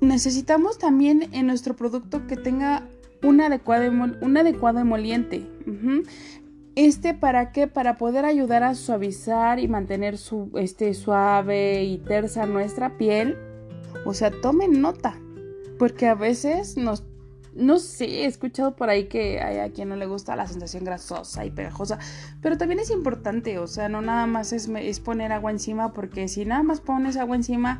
Necesitamos 0.00 0.78
también 0.78 1.28
en 1.32 1.46
nuestro 1.46 1.76
producto 1.76 2.26
que 2.26 2.36
tenga 2.36 2.82
un 3.22 3.40
adecuado, 3.40 3.90
un 3.90 4.36
adecuado 4.36 4.78
emoliente. 4.80 5.46
Este 6.76 7.14
para 7.14 7.52
qué? 7.52 7.68
Para 7.68 7.96
poder 7.96 8.24
ayudar 8.24 8.64
a 8.64 8.74
suavizar 8.74 9.60
y 9.60 9.68
mantener 9.68 10.18
su, 10.18 10.50
este, 10.56 10.92
suave 10.94 11.84
y 11.84 11.98
tersa 11.98 12.46
nuestra 12.46 12.96
piel. 12.96 13.38
O 14.04 14.12
sea, 14.12 14.32
tomen 14.42 14.80
nota. 14.80 15.16
Porque 15.78 16.08
a 16.08 16.14
veces 16.14 16.76
nos... 16.76 17.04
No 17.54 17.78
sé, 17.78 18.06
he 18.06 18.24
escuchado 18.26 18.74
por 18.74 18.90
ahí 18.90 19.04
que 19.04 19.40
hay 19.40 19.58
a 19.58 19.70
quien 19.70 19.88
no 19.88 19.94
le 19.94 20.06
gusta 20.06 20.34
la 20.34 20.48
sensación 20.48 20.82
grasosa 20.82 21.44
y 21.44 21.52
pegajosa. 21.52 22.00
Pero 22.42 22.58
también 22.58 22.80
es 22.80 22.90
importante, 22.90 23.60
o 23.60 23.68
sea, 23.68 23.88
no 23.88 24.02
nada 24.02 24.26
más 24.26 24.52
es, 24.52 24.68
es 24.68 24.98
poner 24.98 25.30
agua 25.30 25.52
encima. 25.52 25.92
Porque 25.92 26.26
si 26.26 26.44
nada 26.44 26.64
más 26.64 26.80
pones 26.80 27.16
agua 27.16 27.36
encima, 27.36 27.78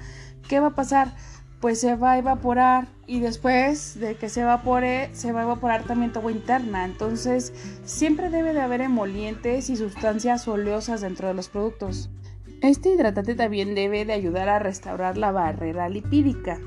¿qué 0.48 0.60
va 0.60 0.68
a 0.68 0.74
pasar? 0.76 1.16
Pues 1.64 1.80
se 1.80 1.96
va 1.96 2.12
a 2.12 2.18
evaporar 2.18 2.88
y 3.06 3.20
después 3.20 3.98
de 3.98 4.16
que 4.16 4.28
se 4.28 4.42
evapore 4.42 5.08
se 5.14 5.32
va 5.32 5.40
a 5.40 5.44
evaporar 5.44 5.84
también 5.84 6.12
tu 6.12 6.18
agua 6.18 6.30
interna. 6.30 6.84
Entonces 6.84 7.54
siempre 7.86 8.28
debe 8.28 8.52
de 8.52 8.60
haber 8.60 8.82
emolientes 8.82 9.70
y 9.70 9.76
sustancias 9.76 10.46
oleosas 10.46 11.00
dentro 11.00 11.26
de 11.26 11.32
los 11.32 11.48
productos. 11.48 12.10
Este 12.60 12.90
hidratante 12.90 13.34
también 13.34 13.74
debe 13.74 14.04
de 14.04 14.12
ayudar 14.12 14.50
a 14.50 14.58
restaurar 14.58 15.16
la 15.16 15.32
barrera 15.32 15.88
lipídica 15.88 16.60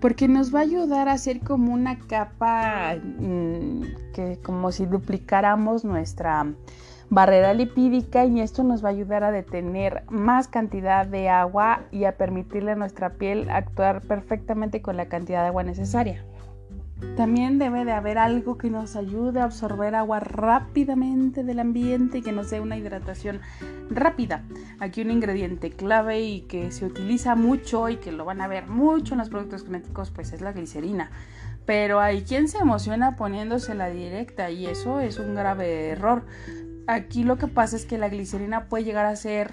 porque 0.00 0.28
nos 0.28 0.54
va 0.54 0.60
a 0.60 0.62
ayudar 0.62 1.10
a 1.10 1.12
hacer 1.12 1.40
como 1.40 1.74
una 1.74 1.98
capa 1.98 2.96
mm, 2.96 3.82
que 4.14 4.38
como 4.42 4.72
si 4.72 4.86
duplicáramos 4.86 5.84
nuestra 5.84 6.46
barrera 7.10 7.52
lipídica 7.52 8.24
y 8.24 8.40
esto 8.40 8.62
nos 8.62 8.84
va 8.84 8.88
a 8.88 8.92
ayudar 8.92 9.24
a 9.24 9.32
detener 9.32 10.04
más 10.08 10.46
cantidad 10.46 11.06
de 11.06 11.28
agua 11.28 11.82
y 11.90 12.04
a 12.04 12.16
permitirle 12.16 12.72
a 12.72 12.76
nuestra 12.76 13.14
piel 13.14 13.50
actuar 13.50 14.00
perfectamente 14.02 14.80
con 14.80 14.96
la 14.96 15.06
cantidad 15.06 15.42
de 15.42 15.48
agua 15.48 15.64
necesaria. 15.64 16.24
También 17.16 17.58
debe 17.58 17.84
de 17.84 17.92
haber 17.92 18.18
algo 18.18 18.58
que 18.58 18.70
nos 18.70 18.94
ayude 18.94 19.40
a 19.40 19.44
absorber 19.44 19.94
agua 19.94 20.20
rápidamente 20.20 21.42
del 21.42 21.58
ambiente 21.58 22.18
y 22.18 22.22
que 22.22 22.30
nos 22.30 22.50
dé 22.50 22.60
una 22.60 22.76
hidratación 22.76 23.40
rápida. 23.90 24.44
Aquí 24.78 25.00
un 25.00 25.10
ingrediente 25.10 25.70
clave 25.70 26.20
y 26.20 26.42
que 26.42 26.70
se 26.70 26.84
utiliza 26.84 27.34
mucho 27.34 27.88
y 27.88 27.96
que 27.96 28.12
lo 28.12 28.24
van 28.26 28.42
a 28.42 28.48
ver 28.48 28.68
mucho 28.68 29.14
en 29.14 29.18
los 29.18 29.30
productos 29.30 29.62
cosméticos 29.62 30.10
pues 30.10 30.32
es 30.32 30.42
la 30.42 30.52
glicerina. 30.52 31.10
Pero 31.64 32.00
hay 32.00 32.22
quien 32.22 32.48
se 32.48 32.58
emociona 32.58 33.16
poniéndose 33.16 33.74
la 33.74 33.88
directa 33.88 34.50
y 34.50 34.66
eso 34.66 35.00
es 35.00 35.18
un 35.18 35.34
grave 35.34 35.88
error 35.88 36.24
aquí 36.94 37.24
lo 37.24 37.38
que 37.38 37.46
pasa 37.46 37.76
es 37.76 37.84
que 37.84 37.98
la 37.98 38.08
glicerina 38.08 38.66
puede 38.66 38.84
llegar 38.84 39.06
a 39.06 39.16
ser, 39.16 39.50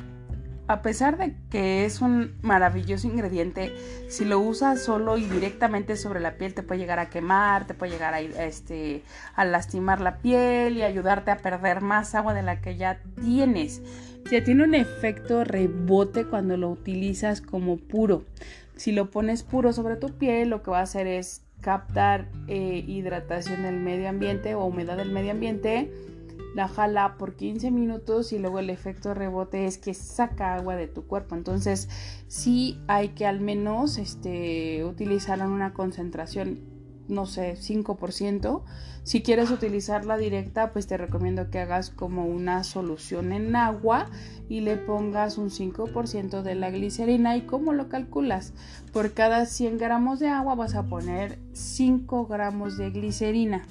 a 0.68 0.82
pesar 0.82 1.18
de 1.18 1.36
que 1.50 1.86
es 1.86 2.02
un 2.02 2.36
maravilloso 2.42 3.08
ingrediente, 3.08 3.74
si 4.10 4.26
lo 4.26 4.40
usas 4.40 4.82
solo 4.82 5.18
y 5.18 5.26
directamente 5.26 5.96
sobre 5.96 6.20
la 6.20 6.38
piel 6.38 6.54
te 6.54 6.64
puede 6.64 6.82
llegar 6.82 7.00
a 7.00 7.10
quemar, 7.10 7.68
te 7.68 7.74
puede 7.74 7.94
llegar 7.94 8.14
a, 8.14 8.20
este, 8.20 9.04
a 9.36 9.46
lastimar 9.46 10.02
la 10.02 10.18
piel 10.18 10.78
y 10.78 10.82
ayudarte 10.82 11.32
a 11.32 11.38
perder 11.38 11.82
más 11.82 12.16
agua 12.16 12.34
de 12.34 12.44
la 12.44 12.62
que 12.62 12.76
ya 12.76 13.00
tienes. 13.22 13.82
Ya 14.30 14.44
tiene 14.44 14.66
un 14.66 14.76
efecto 14.76 15.46
rebote 15.46 16.26
cuando 16.26 16.58
lo 16.58 16.70
utilizas 16.70 17.40
como 17.40 17.78
puro. 17.78 18.26
Si 18.76 18.92
lo 18.92 19.10
pones 19.10 19.44
puro 19.44 19.72
sobre 19.72 19.96
tu 19.96 20.18
piel, 20.18 20.50
lo 20.50 20.64
que 20.64 20.72
va 20.72 20.80
a 20.80 20.84
hacer 20.84 21.08
es 21.08 21.44
captar 21.62 22.28
eh, 22.48 22.84
hidratación 22.86 23.64
del 23.64 23.80
medio 23.80 24.10
ambiente 24.10 24.54
o 24.54 24.66
humedad 24.66 24.98
del 24.98 25.12
medio 25.12 25.32
ambiente 25.32 25.90
la 26.56 26.68
jala 26.68 27.18
por 27.18 27.36
15 27.36 27.72
minutos 27.72 28.34
y 28.34 28.40
luego 28.40 28.60
el 28.60 28.70
efecto 28.70 29.14
rebote 29.14 29.66
es 29.66 29.78
que 29.78 29.94
saca 29.94 30.56
agua 30.56 30.76
de 30.76 30.88
tu 30.88 31.06
cuerpo. 31.06 31.36
Entonces 31.36 31.90
sí 32.28 32.80
hay 32.88 33.10
que 33.10 33.26
al 33.26 33.40
menos 33.40 33.98
este, 33.98 34.84
utilizarla 34.84 35.46
en 35.46 35.52
una 35.52 35.74
concentración 35.74 36.78
no 37.08 37.26
sé, 37.26 37.56
5%. 37.56 38.62
Si 39.04 39.22
quieres 39.22 39.52
utilizarla 39.52 40.18
directa, 40.18 40.74
pues 40.74 40.88
te 40.88 40.98
recomiendo 40.98 41.50
que 41.50 41.60
hagas 41.60 41.90
como 41.90 42.26
una 42.26 42.64
solución 42.64 43.32
en 43.32 43.56
agua 43.56 44.08
y 44.50 44.62
le 44.62 44.76
pongas 44.76 45.38
un 45.38 45.50
5% 45.50 46.42
de 46.42 46.56
la 46.56 46.70
glicerina. 46.70 47.38
¿Y 47.38 47.42
cómo 47.42 47.74
lo 47.74 47.90
calculas? 47.90 48.54
Por 48.92 49.14
cada 49.14 49.46
100 49.46 49.78
gramos 49.78 50.20
de 50.20 50.28
agua 50.28 50.56
vas 50.56 50.76
a 50.76 50.84
poner 50.84 51.40
5 51.54 52.28
gramos 52.28 52.78
de 52.78 52.92
glicerina. 52.92 53.66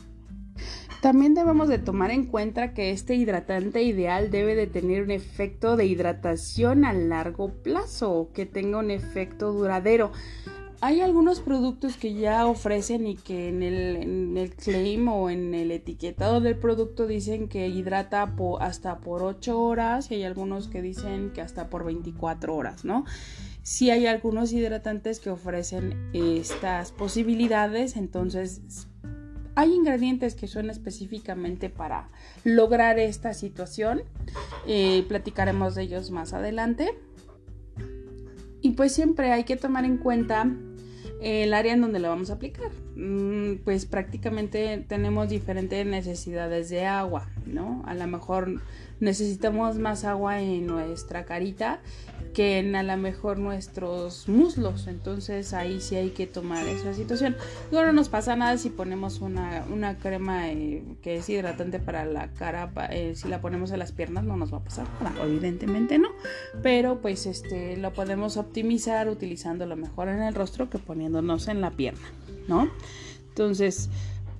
También 1.07 1.35
debemos 1.35 1.69
de 1.69 1.79
tomar 1.79 2.11
en 2.11 2.25
cuenta 2.25 2.75
que 2.75 2.91
este 2.91 3.15
hidratante 3.15 3.81
ideal 3.85 4.29
debe 4.33 4.57
de 4.57 4.67
tener 4.67 5.05
un 5.05 5.13
efecto 5.13 5.77
de 5.77 5.87
hidratación 5.87 6.85
a 6.85 6.93
largo 6.93 7.63
plazo, 7.63 8.31
que 8.35 8.45
tenga 8.45 8.79
un 8.79 8.91
efecto 8.91 9.53
duradero 9.53 10.11
hay 10.81 11.01
algunos 11.01 11.41
productos 11.41 11.97
que 11.97 12.15
ya 12.15 12.47
ofrecen 12.47 13.07
y 13.07 13.17
que 13.17 13.49
en 13.49 13.63
el, 13.63 14.55
claim 14.55 15.09
o 15.09 15.31
en 15.31 15.55
el 15.55 15.71
etiquetado 15.71 16.41
del 16.41 16.59
producto 16.59 17.07
dicen 17.07 17.49
que 17.49 17.67
hidrata 17.69 18.35
hasta 18.61 18.99
por 18.99 19.23
8 19.23 19.59
horas 19.59 20.11
y 20.11 20.17
hay 20.17 20.25
algunos 20.25 20.69
que 20.69 20.83
dicen 20.83 21.33
que 21.33 21.41
hasta 21.41 21.71
por 21.71 21.85
24 21.85 22.55
horas, 22.55 22.85
¿no? 22.85 23.05
Sí 23.63 23.91
hay 23.91 24.07
algunos 24.07 24.53
hidratantes 24.53 25.19
que 25.19 25.31
ofrecen 25.31 26.11
estas 26.13 26.93
posibilidades, 26.93 27.97
entonces 27.97 28.87
hay 29.57 29.73
ingredientes 29.75 30.35
que 30.35 30.47
son 30.47 30.71
específicamente 30.71 31.71
para 31.71 32.11
lograr 32.45 32.99
esta 32.99 33.35
situación. 33.35 34.03
Eh, 34.67 35.05
platicaremos 35.09 35.75
de 35.75 35.83
ellos 35.83 36.11
más 36.11 36.35
adelante. 36.35 36.95
Y 38.61 38.73
pues 38.73 38.93
siempre 38.93 39.33
hay 39.33 39.45
que 39.45 39.57
tomar 39.57 39.87
en 39.87 39.97
cuenta 39.97 40.47
el 41.23 41.55
área 41.55 41.73
en 41.73 41.81
donde 41.81 41.99
lo 42.01 42.09
vamos 42.09 42.29
a 42.29 42.35
aplicar. 42.35 42.71
Mm, 42.97 43.57
pues 43.65 43.87
prácticamente 43.87 44.85
tenemos 44.87 45.31
diferentes 45.31 45.87
necesidades 45.87 46.69
de 46.69 46.85
agua, 46.85 47.31
¿no? 47.47 47.83
A 47.87 47.95
lo 47.95 48.07
mejor 48.07 48.61
necesitamos 49.01 49.79
más 49.79 50.05
agua 50.05 50.41
en 50.41 50.67
nuestra 50.67 51.25
carita 51.25 51.81
que 52.37 52.59
en 52.59 52.77
a 52.77 52.83
lo 52.83 52.99
mejor 52.99 53.39
nuestros 53.39 54.29
muslos. 54.29 54.89
Entonces 54.89 55.55
ahí 55.55 55.81
sí 55.81 55.97
hay 55.97 56.11
que 56.11 56.27
tomar 56.27 56.69
esa 56.69 56.93
situación. 56.93 57.35
No 57.73 57.91
nos 57.95 58.11
pasa 58.11 58.37
nada 58.37 58.59
si 58.59 58.69
ponemos 58.69 59.23
una, 59.23 59.97
crema 60.03 60.51
eh, 60.51 60.85
que 61.01 61.17
es 61.17 61.31
hidratante 61.31 61.79
para 61.79 62.05
la 62.05 62.35
cara. 62.35 62.71
Eh, 62.91 63.15
si 63.17 63.29
la 63.29 63.41
ponemos 63.41 63.71
en 63.71 63.79
las 63.79 63.93
piernas 63.93 64.25
no 64.25 64.37
nos 64.37 64.53
va 64.53 64.59
a 64.59 64.65
pasar 64.65 64.87
nada. 65.03 65.25
Evidentemente 65.25 65.99
no. 65.99 66.11
Pero 66.63 67.01
pues 67.01 67.25
este 67.25 67.79
lo 67.79 67.95
podemos 67.95 68.37
optimizar 68.37 69.09
utilizando 69.09 69.65
lo 69.65 69.77
mejor 69.77 70.11
en 70.11 70.21
el 70.23 70.35
rostro 70.35 70.69
que 70.69 70.77
poniéndonos 70.77 71.49
en 71.49 71.63
la 71.63 71.71
pierna, 71.71 72.07
¿no? 72.49 72.71
Entonces 73.31 73.89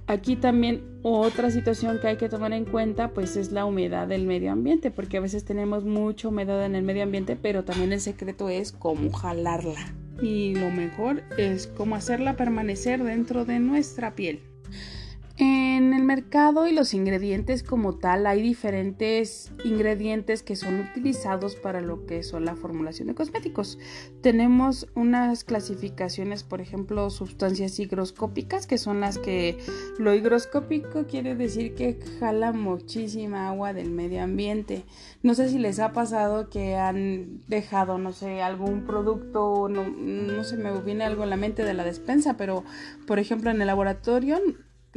Aquí 0.09 0.37
también 0.37 0.85
otra 1.03 1.51
situación 1.51 1.99
que 2.01 2.07
hay 2.07 2.17
que 2.17 2.29
tomar 2.29 2.53
en 2.53 2.65
cuenta 2.65 3.13
pues 3.13 3.37
es 3.37 3.51
la 3.51 3.65
humedad 3.65 4.07
del 4.07 4.25
medio 4.25 4.53
ambiente, 4.53 4.93
porque 4.93 5.17
a 5.17 5.21
veces 5.21 5.45
tenemos 5.45 5.85
mucha 5.85 6.29
humedad 6.29 6.65
en 6.65 6.77
el 6.77 6.85
medio 6.85 7.03
ambiente, 7.03 7.37
pero 7.37 7.65
también 7.65 7.93
el 7.93 8.01
secreto 8.01 8.49
es 8.49 8.71
cómo 8.71 9.11
jalarla. 9.11 9.95
Y 10.23 10.55
lo 10.55 10.71
mejor 10.71 11.23
es 11.37 11.67
cómo 11.67 11.97
hacerla 11.97 12.37
permanecer 12.37 13.03
dentro 13.03 13.45
de 13.45 13.59
nuestra 13.59 14.15
piel. 14.15 14.41
En 15.39 15.93
el 15.93 16.03
mercado 16.03 16.67
y 16.67 16.73
los 16.73 16.95
ingredientes 16.95 17.63
como 17.63 17.99
tal 17.99 18.27
hay 18.27 18.41
diferentes 18.41 19.53
ingredientes 19.67 20.43
que 20.43 20.57
son 20.57 20.81
utilizados 20.81 21.57
para 21.57 21.83
lo 21.83 22.07
que 22.07 22.23
son 22.23 22.47
la 22.47 22.57
formulación 22.57 23.09
de 23.09 23.15
cosméticos. 23.15 23.79
Tenemos 24.23 24.87
unas 24.95 25.45
clasificaciones, 25.45 26.43
por 26.43 26.63
ejemplo, 26.63 27.11
sustancias 27.11 27.79
higroscópicas, 27.79 28.67
que 28.67 28.79
son 28.79 29.01
las 29.01 29.19
que 29.19 29.59
lo 29.99 30.15
higroscópico 30.15 31.07
quiere 31.07 31.35
decir 31.35 31.75
que 31.75 31.99
jala 32.19 32.53
muchísima 32.53 33.49
agua 33.49 33.75
del 33.75 33.91
medio 33.91 34.23
ambiente. 34.23 34.85
No 35.23 35.35
sé 35.35 35.51
si 35.51 35.59
les 35.59 35.81
ha 35.81 35.93
pasado 35.93 36.49
que 36.49 36.77
han 36.77 37.43
dejado, 37.47 37.99
no 37.99 38.13
sé, 38.13 38.41
algún 38.41 38.87
producto, 38.87 39.69
no, 39.69 39.87
no 39.87 40.45
se 40.45 40.57
me 40.57 40.73
viene 40.81 41.05
algo 41.05 41.25
en 41.25 41.31
la 41.31 41.37
mente 41.37 41.63
de 41.63 41.75
la 41.75 41.85
despensa, 41.85 42.39
pero 42.39 42.65
por 43.07 43.19
ejemplo 43.19 43.51
en 43.51 43.61
el 43.61 43.67
laboratorio 43.67 44.41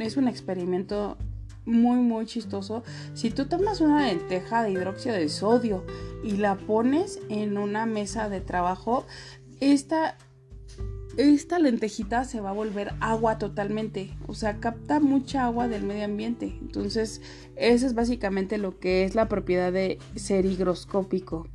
es 0.00 0.16
un 0.16 0.28
experimento 0.28 1.16
muy 1.64 1.98
muy 1.98 2.26
chistoso. 2.26 2.82
Si 3.14 3.30
tú 3.30 3.46
tomas 3.46 3.80
una 3.80 4.06
lenteja 4.06 4.62
de 4.62 4.72
hidróxido 4.72 5.14
de 5.14 5.28
sodio 5.28 5.84
y 6.22 6.32
la 6.32 6.56
pones 6.56 7.20
en 7.28 7.58
una 7.58 7.86
mesa 7.86 8.28
de 8.28 8.40
trabajo, 8.40 9.06
esta, 9.60 10.16
esta 11.16 11.58
lentejita 11.58 12.24
se 12.24 12.40
va 12.40 12.50
a 12.50 12.54
volver 12.54 12.94
agua 13.00 13.38
totalmente. 13.38 14.10
O 14.26 14.34
sea, 14.34 14.58
capta 14.58 15.00
mucha 15.00 15.44
agua 15.44 15.68
del 15.68 15.84
medio 15.84 16.04
ambiente. 16.04 16.56
Entonces, 16.60 17.20
eso 17.56 17.86
es 17.86 17.94
básicamente 17.94 18.58
lo 18.58 18.78
que 18.78 19.04
es 19.04 19.14
la 19.14 19.28
propiedad 19.28 19.72
de 19.72 19.98
ser 20.16 20.46
higroscópico. 20.46 21.46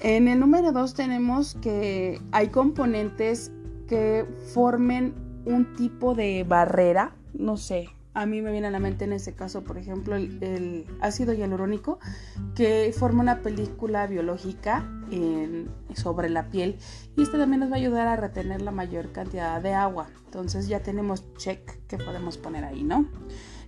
En 0.00 0.28
el 0.28 0.38
número 0.40 0.72
2 0.72 0.94
tenemos 0.94 1.54
que 1.54 2.20
hay 2.30 2.48
componentes 2.48 3.50
que 3.88 4.26
formen 4.52 5.14
un 5.46 5.74
tipo 5.74 6.14
de 6.14 6.44
barrera 6.44 7.14
no 7.38 7.56
sé, 7.56 7.90
a 8.16 8.24
mí 8.24 8.40
me 8.40 8.50
viene 8.50 8.68
a 8.68 8.70
la 8.70 8.78
mente 8.78 9.04
en 9.04 9.12
este 9.12 9.34
caso, 9.34 9.62
por 9.62 9.76
ejemplo, 9.76 10.16
el, 10.16 10.86
ácido 11.02 11.34
hialurónico, 11.34 11.98
que 12.54 12.90
forma 12.98 13.20
una 13.20 13.42
película 13.42 14.06
biológica 14.06 14.90
sobre 15.94 16.30
la 16.30 16.48
piel 16.48 16.78
y 17.14 17.22
esto 17.22 17.36
también 17.36 17.60
nos 17.60 17.70
va 17.70 17.74
a 17.74 17.78
ayudar 17.78 18.08
a 18.08 18.16
retener 18.16 18.62
la 18.62 18.70
mayor 18.70 19.12
cantidad 19.12 19.60
de 19.60 19.74
agua. 19.74 20.08
Entonces 20.24 20.66
ya 20.66 20.82
tenemos 20.82 21.24
check 21.36 21.86
que 21.86 21.98
podemos 21.98 22.38
poner 22.38 22.64
ahí, 22.64 22.82
¿no? 22.82 23.06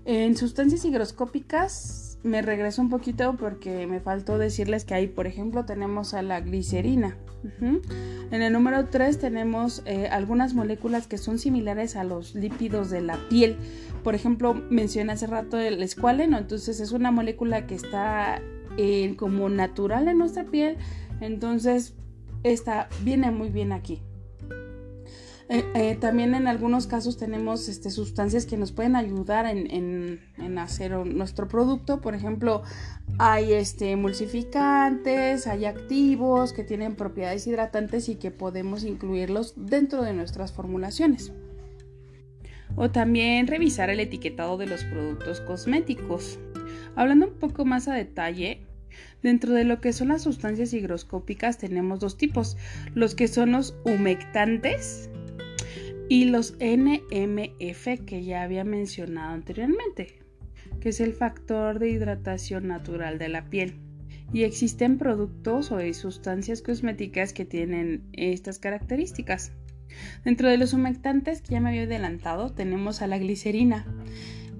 En 0.07 0.35
sustancias 0.35 0.83
higroscópicas 0.87 2.08
me 2.23 2.43
regreso 2.43 2.83
un 2.83 2.89
poquito 2.89 3.37
porque 3.37 3.87
me 3.87 4.01
faltó 4.01 4.39
decirles 4.39 4.85
que 4.85 4.95
ahí, 4.95 5.07
por 5.07 5.27
ejemplo, 5.27 5.65
tenemos 5.65 6.15
a 6.15 6.23
la 6.23 6.41
glicerina. 6.41 7.17
En 7.61 8.43
el 8.43 8.53
número 8.53 8.87
3 8.87 9.19
tenemos 9.19 9.83
eh, 9.87 10.09
algunas 10.09 10.55
moléculas 10.55 11.07
que 11.07 11.19
son 11.19 11.39
similares 11.39 11.95
a 11.95 12.03
los 12.03 12.35
lípidos 12.35 12.91
de 12.91 13.01
la 13.01 13.17
piel. 13.29 13.57
Por 14.03 14.15
ejemplo, 14.15 14.55
mencioné 14.55 15.13
hace 15.13 15.29
rato 15.29 15.59
el 15.59 15.83
escualeno, 15.83 16.37
entonces 16.37 16.81
es 16.81 16.93
una 16.93 17.11
molécula 17.11 17.67
que 17.67 17.75
está 17.75 18.43
como 19.17 19.49
natural 19.49 20.07
en 20.07 20.19
nuestra 20.19 20.45
piel, 20.45 20.77
entonces 21.21 21.95
esta 22.45 22.89
viene 23.03 23.31
muy 23.31 23.51
bien 23.51 23.73
aquí. 23.73 24.03
Eh, 25.51 25.65
eh, 25.75 25.97
también 25.99 26.35
en 26.35 26.47
algunos 26.47 26.87
casos 26.87 27.17
tenemos 27.17 27.71
este, 27.71 27.91
sustancias 27.91 28.45
que 28.45 28.59
nos 28.59 28.71
pueden 28.71 28.97
ayudar 28.97 29.47
en, 29.47 30.21
hacer 30.59 30.93
nuestro 31.07 31.49
producto. 31.49 32.01
Por 32.01 32.15
ejemplo, 32.15 32.63
hay 33.19 33.55
este, 33.55 33.93
emulsificantes, 33.93 35.47
hay 35.47 35.65
activos 35.65 36.53
que 36.53 36.65
tienen 36.65 36.97
propiedades 36.97 37.47
hidratantes 37.47 38.11
y 38.11 38.17
que 38.17 38.31
podemos 38.31 38.85
incluirlos 38.85 39.55
dentro 39.57 40.03
de 40.03 40.13
nuestras 40.13 40.53
formulaciones. 40.53 41.33
O 42.77 42.91
también 42.91 43.47
revisar 43.47 43.89
el 43.89 44.01
etiquetado 44.01 44.59
de 44.59 44.67
los 44.67 44.85
productos 44.85 45.41
cosméticos. 45.41 46.39
Hablando 46.95 47.29
un 47.29 47.35
poco 47.35 47.65
más 47.65 47.89
a 47.89 47.95
detalle, 47.95 48.65
Dentro 49.23 49.53
de 49.53 49.65
lo 49.65 49.81
que 49.81 49.93
son 49.93 50.09
las 50.09 50.23
sustancias 50.23 50.73
higroscópicas 50.73 51.59
tenemos 51.59 52.01
dos 52.01 52.17
tipos, 52.17 52.57
los 52.95 53.15
que 53.15 53.29
son 53.29 53.53
los 53.53 53.75
humectantes 53.85 55.11
y 56.09 56.25
los 56.25 56.57
NMF 56.61 58.05
que 58.07 58.25
ya 58.25 58.43
había 58.43 58.65
mencionado 58.65 59.35
anteriormente, 59.35 60.21
que 60.81 60.89
es 60.89 61.01
el 61.01 61.13
factor 61.13 61.79
de 61.79 61.91
hidratación 61.91 62.69
natural 62.69 63.19
de 63.19 63.29
la 63.29 63.51
piel. 63.51 63.75
Y 64.33 64.43
existen 64.43 64.99
productos 64.99 65.73
o 65.73 65.81
sustancias 65.95 66.63
cosméticas 66.63 67.33
que 67.33 67.45
tienen 67.45 68.09
estas 68.13 68.59
características. 68.59 69.53
Dentro 70.25 70.49
de 70.49 70.59
los 70.59 70.73
humectantes 70.73 71.41
que 71.41 71.53
ya 71.53 71.61
me 71.61 71.71
había 71.71 71.85
adelantado 71.85 72.51
tenemos 72.51 73.01
a 73.01 73.07
la 73.07 73.19
glicerina. 73.19 73.87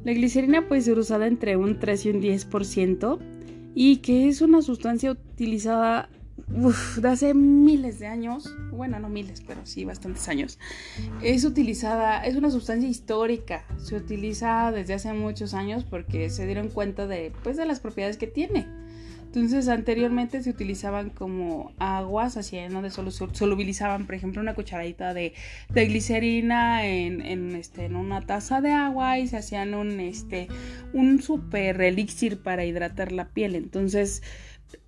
La 0.05 0.13
glicerina 0.13 0.69
puede 0.69 0.83
ser 0.83 0.99
usada 0.99 1.27
entre 1.27 1.57
un 1.57 1.79
3 1.79 2.07
y 2.07 2.11
un 2.11 2.23
10% 2.23 3.19
y 3.75 3.99
que 3.99 4.29
es 4.29 4.41
una 4.41 4.63
sustancia 4.63 5.13
utilizada 5.13 6.09
de 6.49 7.09
hace 7.09 7.35
miles 7.35 7.99
de 7.99 8.07
años, 8.07 8.55
bueno, 8.71 8.99
no 8.99 9.09
miles, 9.09 9.43
pero 9.47 9.61
sí 9.65 9.85
bastantes 9.85 10.29
años, 10.29 10.59
es 11.23 11.45
utilizada, 11.45 12.25
es 12.25 12.37
una 12.37 12.51
sustancia 12.51 12.89
histórica, 12.89 13.65
se 13.77 13.97
utiliza 13.97 14.73
desde 14.73 14.95
hace 14.95 15.13
muchos 15.13 15.55
años 15.55 15.85
porque 15.85 16.31
se 16.31 16.47
dieron 16.47 16.69
cuenta 16.69 17.07
de, 17.07 17.33
pues, 17.43 17.57
de 17.57 17.67
las 17.67 17.81
propiedades 17.81 18.17
que 18.17 18.27
tiene. 18.27 18.67
Entonces, 19.29 19.69
anteriormente 19.69 20.43
se 20.43 20.49
utilizaban 20.49 21.11
como 21.11 21.75
aguas, 21.79 22.39
hacían 22.39 22.73
donde 22.73 22.91
solo 22.91 23.11
solubilizaban, 23.11 24.07
por 24.07 24.15
ejemplo, 24.15 24.41
una 24.41 24.55
cucharadita 24.55 25.13
de, 25.13 25.35
de 25.69 25.87
glicerina 25.87 26.87
en, 26.87 27.21
en, 27.21 27.55
este, 27.55 27.85
en 27.85 27.97
una 27.97 28.23
taza 28.23 28.63
de 28.63 28.73
agua 28.73 29.19
y 29.19 29.29
se 29.29 29.37
hacían 29.37 29.75
un, 29.75 30.01
este, 30.01 30.49
un 30.95 31.21
super 31.21 31.79
elixir 31.83 32.43
para 32.43 32.65
hidratar 32.65 33.13
la 33.13 33.29
piel. 33.29 33.55
Entonces, 33.55 34.23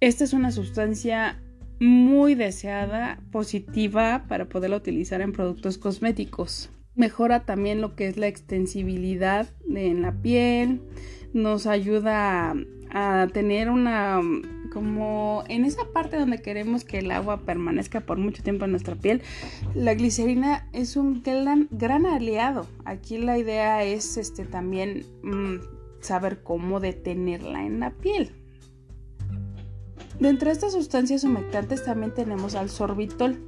esta 0.00 0.24
es 0.24 0.32
una 0.32 0.52
sustancia 0.52 1.38
muy 1.80 2.34
deseada, 2.34 3.18
positiva 3.32 4.26
para 4.28 4.44
poderla 4.48 4.76
utilizar 4.76 5.22
en 5.22 5.32
productos 5.32 5.78
cosméticos. 5.78 6.70
Mejora 6.94 7.40
también 7.46 7.80
lo 7.80 7.96
que 7.96 8.06
es 8.06 8.18
la 8.18 8.26
extensibilidad 8.26 9.48
en 9.74 10.02
la 10.02 10.12
piel, 10.12 10.82
nos 11.32 11.66
ayuda 11.66 12.54
a, 12.92 13.26
tener 13.32 13.70
una 13.70 14.20
como 14.72 15.42
en 15.48 15.64
esa 15.64 15.82
parte 15.92 16.16
donde 16.16 16.42
queremos 16.42 16.84
que 16.84 16.98
el 16.98 17.10
agua 17.10 17.40
permanezca 17.40 18.00
por 18.00 18.18
mucho 18.18 18.42
tiempo 18.42 18.66
en 18.66 18.72
nuestra 18.72 18.94
piel, 18.94 19.22
la 19.74 19.94
glicerina 19.94 20.68
es 20.72 20.96
un 20.96 21.22
gran, 21.22 21.66
gran 21.70 22.06
aliado. 22.06 22.66
Aquí 22.84 23.18
la 23.18 23.38
idea 23.38 23.82
es 23.84 24.16
este 24.16 24.44
también 24.44 25.06
mm, 25.22 25.56
saber 26.00 26.42
cómo 26.42 26.78
detenerla 26.78 27.64
en 27.64 27.80
la 27.80 27.90
piel. 27.90 28.32
Dentro 30.20 30.48
de 30.48 30.52
estas 30.52 30.74
sustancias 30.74 31.24
humectantes 31.24 31.82
también 31.82 32.12
tenemos 32.12 32.54
al 32.54 32.68
sorbitol, 32.68 33.40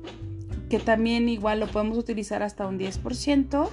que 0.71 0.79
también 0.79 1.29
igual 1.29 1.61
lo 1.61 1.67
podemos 1.67 1.99
utilizar 1.99 2.43
hasta 2.43 2.67
un 2.67 2.79
10%. 2.79 3.69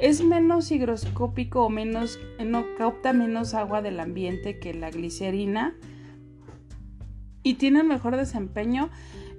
Es 0.00 0.24
menos 0.24 0.72
higroscópico 0.72 1.64
o 1.64 1.70
menos, 1.70 2.18
no 2.44 2.64
capta 2.76 3.12
menos 3.12 3.54
agua 3.54 3.80
del 3.80 4.00
ambiente 4.00 4.58
que 4.58 4.74
la 4.74 4.90
glicerina 4.90 5.76
y 7.44 7.54
tiene 7.54 7.84
mejor 7.84 8.16
desempeño 8.16 8.90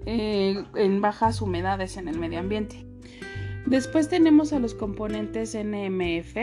eh, 0.06 0.64
en 0.76 1.02
bajas 1.02 1.42
humedades 1.42 1.98
en 1.98 2.08
el 2.08 2.18
medio 2.18 2.40
ambiente. 2.40 2.86
Después 3.66 4.08
tenemos 4.08 4.54
a 4.54 4.60
los 4.60 4.74
componentes 4.74 5.56
NMF, 5.56 6.36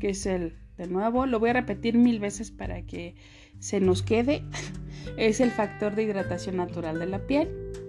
que 0.00 0.10
es 0.10 0.26
el, 0.26 0.58
de 0.76 0.86
nuevo, 0.86 1.24
lo 1.24 1.40
voy 1.40 1.50
a 1.50 1.54
repetir 1.54 1.96
mil 1.96 2.20
veces 2.20 2.50
para 2.50 2.82
que 2.82 3.14
se 3.58 3.80
nos 3.80 4.02
quede. 4.02 4.44
es 5.16 5.40
el 5.40 5.50
factor 5.50 5.94
de 5.94 6.04
hidratación 6.04 6.56
natural 6.56 6.98
de 6.98 7.06
la 7.06 7.26
piel 7.26 7.48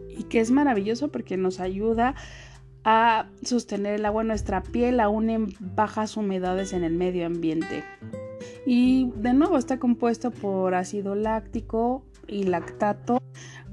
y 0.10 0.24
que 0.24 0.40
es 0.40 0.52
maravilloso 0.52 1.10
porque 1.10 1.38
nos 1.38 1.60
ayuda 1.60 2.16
a 2.84 3.30
sostener 3.42 3.96
el 3.96 4.06
agua 4.06 4.22
en 4.22 4.28
nuestra 4.28 4.62
piel 4.62 5.00
aún 5.00 5.30
en 5.30 5.54
bajas 5.60 6.18
humedades 6.18 6.72
en 6.74 6.84
el 6.84 6.94
medio 6.94 7.26
ambiente. 7.26 7.84
Y 8.66 9.12
de 9.16 9.34
nuevo 9.34 9.58
está 9.58 9.80
compuesto 9.80 10.32
por 10.32 10.76
ácido 10.76 11.16
láctico 11.16 12.06
y 12.28 12.44
lactato, 12.44 13.20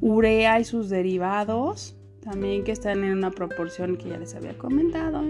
urea 0.01 0.61
y 0.61 0.65
sus 0.65 0.89
derivados, 0.89 1.97
también 2.23 2.65
que 2.65 2.73
están 2.73 3.05
en 3.05 3.17
una 3.19 3.31
proporción 3.31 3.97
que 3.97 4.09
ya 4.09 4.19
les 4.19 4.35
había 4.35 4.57
comentado. 4.57 5.23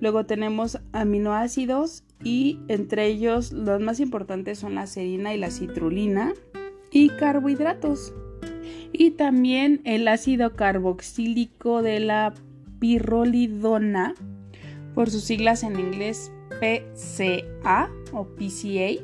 Luego 0.00 0.26
tenemos 0.26 0.78
aminoácidos 0.92 2.04
y 2.22 2.60
entre 2.68 3.06
ellos 3.06 3.52
los 3.52 3.80
más 3.80 4.00
importantes 4.00 4.58
son 4.58 4.74
la 4.74 4.86
serina 4.86 5.34
y 5.34 5.38
la 5.38 5.50
citrulina 5.50 6.32
y 6.90 7.10
carbohidratos. 7.10 8.14
Y 8.92 9.12
también 9.12 9.80
el 9.84 10.08
ácido 10.08 10.54
carboxílico 10.56 11.82
de 11.82 12.00
la 12.00 12.34
pirrolidona, 12.78 14.14
por 14.94 15.10
sus 15.10 15.24
siglas 15.24 15.62
en 15.62 15.78
inglés 15.78 16.32
PCA 16.60 17.90
o 18.12 18.24
PCA. 18.24 19.02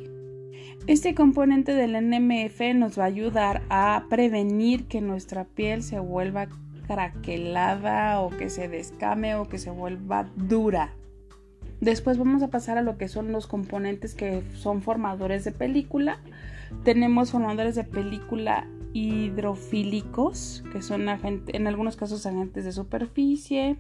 Este 0.87 1.15
componente 1.15 1.75
del 1.75 1.93
NMF 1.93 2.61
nos 2.75 2.99
va 2.99 3.05
a 3.05 3.07
ayudar 3.07 3.63
a 3.69 4.07
prevenir 4.09 4.87
que 4.87 5.01
nuestra 5.01 5.45
piel 5.45 5.83
se 5.83 6.01
vuelva 6.01 6.49
craquelada 6.87 8.21
o 8.21 8.31
que 8.31 8.51
se 8.51 8.69
descame 8.69 9.37
o 9.37 9.49
que 9.49 9.59
se 9.59 9.71
vuelva 9.71 10.29
dura. 10.37 10.95
Después 11.83 12.17
vamos 12.17 12.43
a 12.45 12.49
pasar 12.49 12.79
a 12.79 12.83
lo 12.83 12.97
que 12.97 13.09
son 13.09 13.33
los 13.33 13.49
componentes 13.49 14.15
que 14.15 14.45
son 14.55 14.83
formadores 14.83 15.43
de 15.43 15.51
película. 15.51 16.21
Tenemos 16.85 17.33
formadores 17.33 17.75
de 17.75 17.83
película 17.83 18.69
hidrofílicos, 18.93 20.63
que 20.71 20.81
son 20.81 21.09
en 21.09 21.67
algunos 21.67 21.97
casos 21.97 22.25
agentes 22.25 22.65
de 22.65 22.71
superficie, 22.71 23.79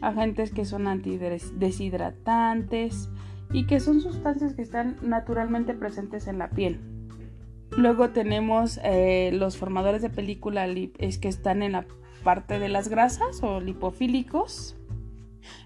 agentes 0.00 0.50
que 0.50 0.64
son 0.64 0.88
antideshidratantes 0.88 3.10
y 3.52 3.66
que 3.66 3.80
son 3.80 4.00
sustancias 4.00 4.54
que 4.54 4.62
están 4.62 4.96
naturalmente 5.02 5.74
presentes 5.74 6.26
en 6.26 6.38
la 6.38 6.48
piel. 6.48 6.80
Luego 7.76 8.08
tenemos 8.08 8.80
eh, 8.82 9.28
los 9.34 9.58
formadores 9.58 10.00
de 10.00 10.08
película 10.08 10.66
es 10.96 11.18
que 11.18 11.28
están 11.28 11.62
en 11.62 11.72
la 11.72 11.84
parte 12.24 12.58
de 12.58 12.70
las 12.70 12.88
grasas 12.88 13.42
o 13.42 13.60
lipofílicos. 13.60 14.79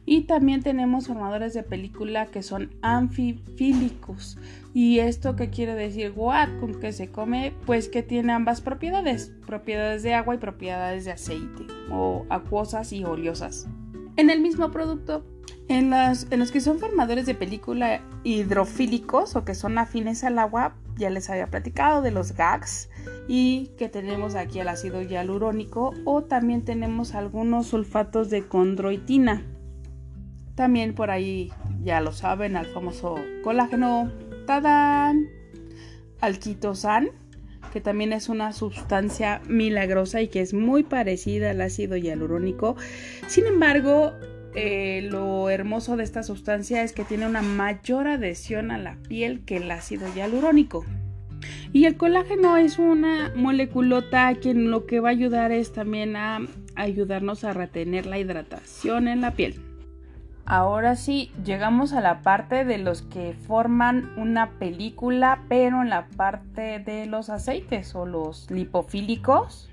Y 0.06 0.22
también 0.22 0.62
tenemos 0.62 1.06
formadores 1.06 1.54
de 1.54 1.62
película 1.62 2.26
que 2.26 2.42
son 2.42 2.74
anfifílicos. 2.82 4.38
¿Y 4.72 4.98
esto 4.98 5.36
qué 5.36 5.50
quiere 5.50 5.74
decir? 5.74 6.12
¿What? 6.16 6.48
¿Con 6.60 6.74
se 6.92 7.10
come? 7.10 7.54
Pues 7.66 7.88
que 7.88 8.02
tiene 8.02 8.32
ambas 8.32 8.60
propiedades. 8.60 9.32
Propiedades 9.46 10.02
de 10.02 10.14
agua 10.14 10.34
y 10.34 10.38
propiedades 10.38 11.04
de 11.04 11.12
aceite. 11.12 11.66
O 11.90 12.26
acuosas 12.28 12.92
y 12.92 13.04
oleosas. 13.04 13.66
En 14.16 14.30
el 14.30 14.40
mismo 14.40 14.70
producto. 14.70 15.24
En, 15.68 15.92
en 15.94 16.38
los 16.38 16.50
que 16.50 16.60
son 16.60 16.78
formadores 16.78 17.24
de 17.24 17.34
película 17.34 18.02
hidrofílicos 18.22 19.34
o 19.34 19.44
que 19.44 19.54
son 19.54 19.78
afines 19.78 20.22
al 20.22 20.38
agua, 20.38 20.76
ya 20.96 21.10
les 21.10 21.30
había 21.30 21.46
platicado 21.46 22.02
de 22.02 22.10
los 22.10 22.32
GAGs 22.32 22.90
y 23.28 23.68
que 23.78 23.88
tenemos 23.88 24.34
aquí 24.34 24.60
el 24.60 24.68
ácido 24.68 25.02
hialurónico 25.02 25.94
o 26.04 26.22
también 26.22 26.64
tenemos 26.64 27.14
algunos 27.14 27.68
sulfatos 27.68 28.30
de 28.30 28.46
condroitina 28.46 29.42
también 30.54 30.94
por 30.94 31.10
ahí, 31.10 31.50
ya 31.82 32.00
lo 32.00 32.12
saben, 32.12 32.56
al 32.56 32.66
famoso 32.66 33.16
colágeno, 33.42 34.12
¡tadán! 34.46 35.28
Al 36.20 36.38
quitosan, 36.38 37.10
que 37.72 37.80
también 37.80 38.12
es 38.12 38.28
una 38.28 38.52
sustancia 38.52 39.42
milagrosa 39.48 40.22
y 40.22 40.28
que 40.28 40.40
es 40.40 40.54
muy 40.54 40.84
parecida 40.84 41.50
al 41.50 41.60
ácido 41.60 41.96
hialurónico. 41.96 42.76
Sin 43.26 43.46
embargo, 43.46 44.12
eh, 44.54 45.08
lo 45.10 45.50
hermoso 45.50 45.96
de 45.96 46.04
esta 46.04 46.22
sustancia 46.22 46.84
es 46.84 46.92
que 46.92 47.04
tiene 47.04 47.26
una 47.26 47.42
mayor 47.42 48.06
adhesión 48.06 48.70
a 48.70 48.78
la 48.78 48.96
piel 49.08 49.44
que 49.44 49.56
el 49.56 49.70
ácido 49.70 50.06
hialurónico. 50.14 50.84
Y 51.72 51.86
el 51.86 51.96
colágeno 51.96 52.56
es 52.56 52.78
una 52.78 53.32
moleculota 53.34 54.32
que 54.34 54.54
lo 54.54 54.86
que 54.86 55.00
va 55.00 55.08
a 55.08 55.12
ayudar 55.12 55.50
es 55.50 55.72
también 55.72 56.14
a 56.14 56.40
ayudarnos 56.76 57.42
a 57.42 57.52
retener 57.52 58.06
la 58.06 58.18
hidratación 58.18 59.08
en 59.08 59.20
la 59.20 59.32
piel. 59.32 59.73
Ahora 60.46 60.94
sí, 60.94 61.32
llegamos 61.42 61.94
a 61.94 62.02
la 62.02 62.20
parte 62.20 62.66
de 62.66 62.76
los 62.76 63.00
que 63.00 63.32
forman 63.32 64.12
una 64.18 64.50
película, 64.58 65.40
pero 65.48 65.80
en 65.80 65.88
la 65.88 66.06
parte 66.16 66.80
de 66.80 67.06
los 67.06 67.30
aceites 67.30 67.94
o 67.94 68.04
los 68.04 68.50
lipofílicos, 68.50 69.70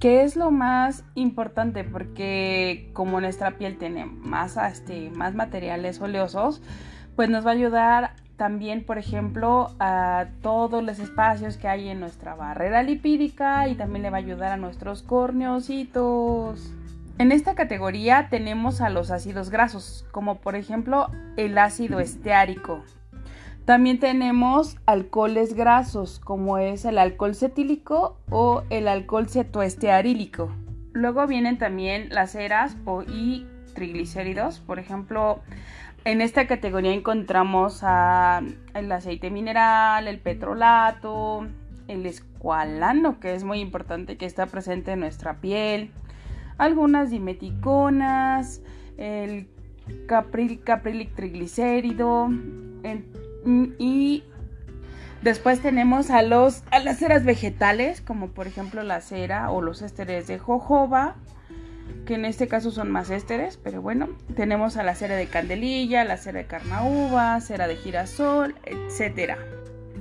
que 0.00 0.24
es 0.24 0.34
lo 0.34 0.50
más 0.50 1.04
importante 1.14 1.84
porque 1.84 2.90
como 2.94 3.20
nuestra 3.20 3.52
piel 3.52 3.78
tiene 3.78 4.06
más, 4.06 4.56
este, 4.56 5.10
más 5.10 5.34
materiales 5.34 6.00
oleosos, 6.00 6.60
pues 7.14 7.30
nos 7.30 7.46
va 7.46 7.50
a 7.50 7.54
ayudar 7.54 8.10
también, 8.36 8.84
por 8.84 8.98
ejemplo, 8.98 9.70
a 9.78 10.26
todos 10.42 10.82
los 10.82 10.98
espacios 10.98 11.56
que 11.56 11.68
hay 11.68 11.88
en 11.88 12.00
nuestra 12.00 12.34
barrera 12.34 12.82
lipídica 12.82 13.68
y 13.68 13.76
también 13.76 14.02
le 14.02 14.10
va 14.10 14.18
a 14.18 14.20
ayudar 14.20 14.52
a 14.52 14.56
nuestros 14.56 15.02
corneocitos. 15.02 16.72
En 17.18 17.32
esta 17.32 17.54
categoría 17.54 18.28
tenemos 18.28 18.82
a 18.82 18.90
los 18.90 19.10
ácidos 19.10 19.48
grasos, 19.48 20.04
como 20.12 20.40
por 20.40 20.54
ejemplo 20.54 21.08
el 21.38 21.56
ácido 21.56 21.98
esteárico. 21.98 22.84
También 23.64 23.98
tenemos 23.98 24.76
alcoholes 24.84 25.54
grasos, 25.54 26.20
como 26.20 26.58
es 26.58 26.84
el 26.84 26.98
alcohol 26.98 27.34
cetílico 27.34 28.18
o 28.30 28.64
el 28.68 28.86
alcohol 28.86 29.28
cetoestearílico. 29.28 30.52
Luego 30.92 31.26
vienen 31.26 31.56
también 31.56 32.10
las 32.10 32.32
ceras 32.32 32.76
o 32.84 33.02
y 33.02 33.46
triglicéridos, 33.74 34.60
por 34.60 34.78
ejemplo, 34.78 35.40
en 36.04 36.20
esta 36.20 36.46
categoría 36.46 36.92
encontramos 36.92 37.82
el 37.82 38.92
aceite 38.92 39.30
mineral, 39.30 40.06
el 40.06 40.20
petrolato, 40.20 41.48
el 41.88 42.06
escualano, 42.06 43.18
que 43.20 43.34
es 43.34 43.42
muy 43.42 43.58
importante 43.60 44.16
que 44.16 44.26
está 44.26 44.46
presente 44.46 44.92
en 44.92 45.00
nuestra 45.00 45.40
piel, 45.40 45.92
algunas 46.58 47.10
dimeticonas, 47.10 48.62
el 48.96 49.48
capril, 50.06 50.60
caprilic 50.60 51.14
triglicérido 51.14 52.28
y 53.78 54.24
después 55.22 55.60
tenemos 55.60 56.10
a, 56.10 56.22
los, 56.22 56.62
a 56.70 56.78
las 56.78 56.98
ceras 56.98 57.24
vegetales 57.24 58.00
como 58.00 58.28
por 58.28 58.46
ejemplo 58.46 58.82
la 58.82 59.00
cera 59.00 59.50
o 59.50 59.62
los 59.62 59.82
ésteres 59.82 60.26
de 60.26 60.38
jojoba 60.38 61.16
que 62.04 62.14
en 62.14 62.24
este 62.24 62.48
caso 62.48 62.70
son 62.70 62.90
más 62.90 63.10
ésteres, 63.10 63.58
pero 63.62 63.82
bueno, 63.82 64.08
tenemos 64.36 64.76
a 64.76 64.82
la 64.82 64.94
cera 64.94 65.16
de 65.16 65.26
candelilla, 65.26 66.04
la 66.04 66.16
cera 66.16 66.38
de 66.38 66.46
carnaúba, 66.46 67.40
cera 67.40 67.66
de 67.66 67.76
girasol, 67.76 68.54
etcétera. 68.64 69.38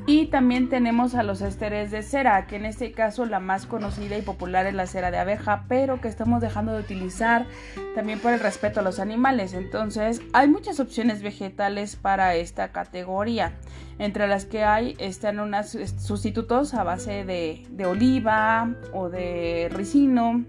Y 0.08 0.28
también 0.28 0.70
tenemos 0.70 1.16
a 1.16 1.24
los 1.24 1.42
ésteres 1.42 1.90
de 1.90 2.04
cera, 2.04 2.46
que 2.46 2.58
en 2.58 2.66
este 2.66 2.92
caso 2.92 3.26
la 3.26 3.40
más 3.40 3.66
conocida 3.66 4.16
y 4.16 4.22
popular 4.22 4.68
es 4.68 4.76
la 4.76 4.86
cera 4.86 5.10
de 5.10 5.18
abeja, 5.18 5.66
pero 5.68 6.00
que 6.00 6.08
estamos 6.08 6.42
dejando 6.42 6.74
de 6.74 6.82
utilizar 6.82 7.48
también 7.96 8.20
por 8.20 8.32
el 8.32 8.40
respeto 8.40 8.82
a 8.82 8.84
los 8.84 9.00
animales. 9.00 9.54
Entonces 9.54 10.22
hay 10.32 10.48
muchas 10.48 10.80
opciones 10.80 11.24
vegetales 11.24 11.96
para 11.96 12.36
esta 12.36 12.72
categoría, 12.72 13.54
entre 13.98 14.28
las 14.28 14.46
que 14.46 14.64
hay 14.64 14.96
están 15.00 15.40
unos 15.40 15.76
sustitutos 15.98 16.76
a 16.76 16.84
base 16.84 17.26
de, 17.26 17.66
de 17.72 17.86
oliva 17.88 18.76
o 18.94 19.10
de 19.10 19.70
ricino, 19.72 20.46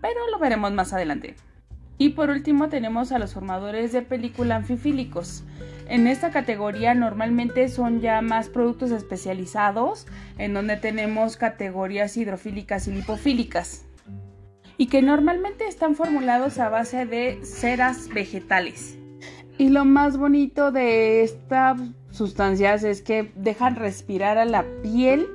pero 0.00 0.28
lo 0.32 0.40
veremos 0.40 0.72
más 0.72 0.92
adelante. 0.92 1.36
Y 1.98 2.10
por 2.10 2.30
último 2.30 2.68
tenemos 2.68 3.10
a 3.10 3.18
los 3.18 3.34
formadores 3.34 3.92
de 3.92 4.02
película 4.02 4.54
anfifílicos. 4.54 5.42
En 5.88 6.06
esta 6.06 6.30
categoría 6.30 6.94
normalmente 6.94 7.68
son 7.68 8.00
ya 8.00 8.22
más 8.22 8.48
productos 8.48 8.92
especializados, 8.92 10.06
en 10.38 10.54
donde 10.54 10.76
tenemos 10.76 11.36
categorías 11.36 12.16
hidrofílicas 12.16 12.86
y 12.86 12.92
lipofílicas, 12.92 13.84
y 14.76 14.86
que 14.86 15.02
normalmente 15.02 15.66
están 15.66 15.96
formulados 15.96 16.60
a 16.60 16.68
base 16.68 17.04
de 17.04 17.40
ceras 17.42 18.08
vegetales. 18.14 18.96
Y 19.56 19.70
lo 19.70 19.84
más 19.84 20.16
bonito 20.18 20.70
de 20.70 21.24
estas 21.24 21.80
sustancias 22.10 22.84
es 22.84 23.02
que 23.02 23.32
dejan 23.34 23.74
respirar 23.74 24.38
a 24.38 24.44
la 24.44 24.64
piel 24.82 25.26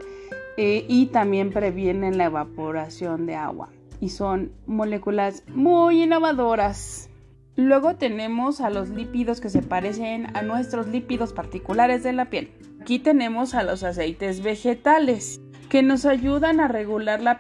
eh, 0.56 0.86
y 0.88 1.08
también 1.08 1.52
previenen 1.52 2.18
la 2.18 2.26
evaporación 2.26 3.26
de 3.26 3.36
agua 3.36 3.70
y 4.04 4.10
son 4.10 4.52
moléculas 4.66 5.44
muy 5.48 6.04
innovadoras. 6.04 7.10
Luego 7.56 7.96
tenemos 7.96 8.60
a 8.60 8.70
los 8.70 8.90
lípidos 8.90 9.40
que 9.40 9.50
se 9.50 9.62
parecen 9.62 10.36
a 10.36 10.42
nuestros 10.42 10.88
lípidos 10.88 11.32
particulares 11.32 12.04
de 12.04 12.12
la 12.12 12.30
piel. 12.30 12.52
Aquí 12.82 13.00
tenemos 13.00 13.54
a 13.54 13.64
los 13.64 13.82
aceites 13.84 14.44
vegetales 14.44 15.40
que 15.70 15.84
nos 15.84 16.06
ayudan 16.06 16.60
a 16.60 16.68
regular 16.68 17.22
la, 17.22 17.40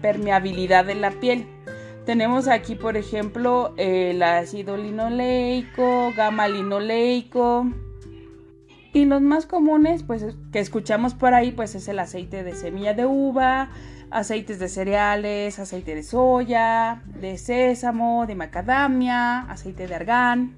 permeabilidad 0.00 0.86
de 0.86 0.94
la 0.94 1.10
piel. 1.10 1.46
Tenemos 2.06 2.48
aquí, 2.48 2.74
por 2.74 2.96
ejemplo, 2.96 3.74
el 3.76 4.22
ácido 4.22 4.78
linoleico, 4.78 6.10
gamma 6.16 6.48
linoleico. 6.48 7.66
Y 8.94 9.04
los 9.04 9.20
más 9.20 9.44
comunes, 9.44 10.04
pues, 10.04 10.24
que 10.52 10.58
escuchamos 10.58 11.12
por 11.14 11.34
ahí, 11.34 11.52
pues 11.52 11.74
es 11.74 11.86
el 11.88 11.98
aceite 11.98 12.42
de 12.44 12.54
semilla 12.54 12.94
de 12.94 13.04
uva, 13.04 13.70
aceites 14.12 14.58
de 14.58 14.68
cereales, 14.68 15.58
aceite 15.58 15.94
de 15.94 16.02
soya, 16.02 17.02
de 17.20 17.38
sésamo, 17.38 18.26
de 18.26 18.34
macadamia, 18.34 19.40
aceite 19.50 19.86
de 19.86 19.94
argán. 19.94 20.56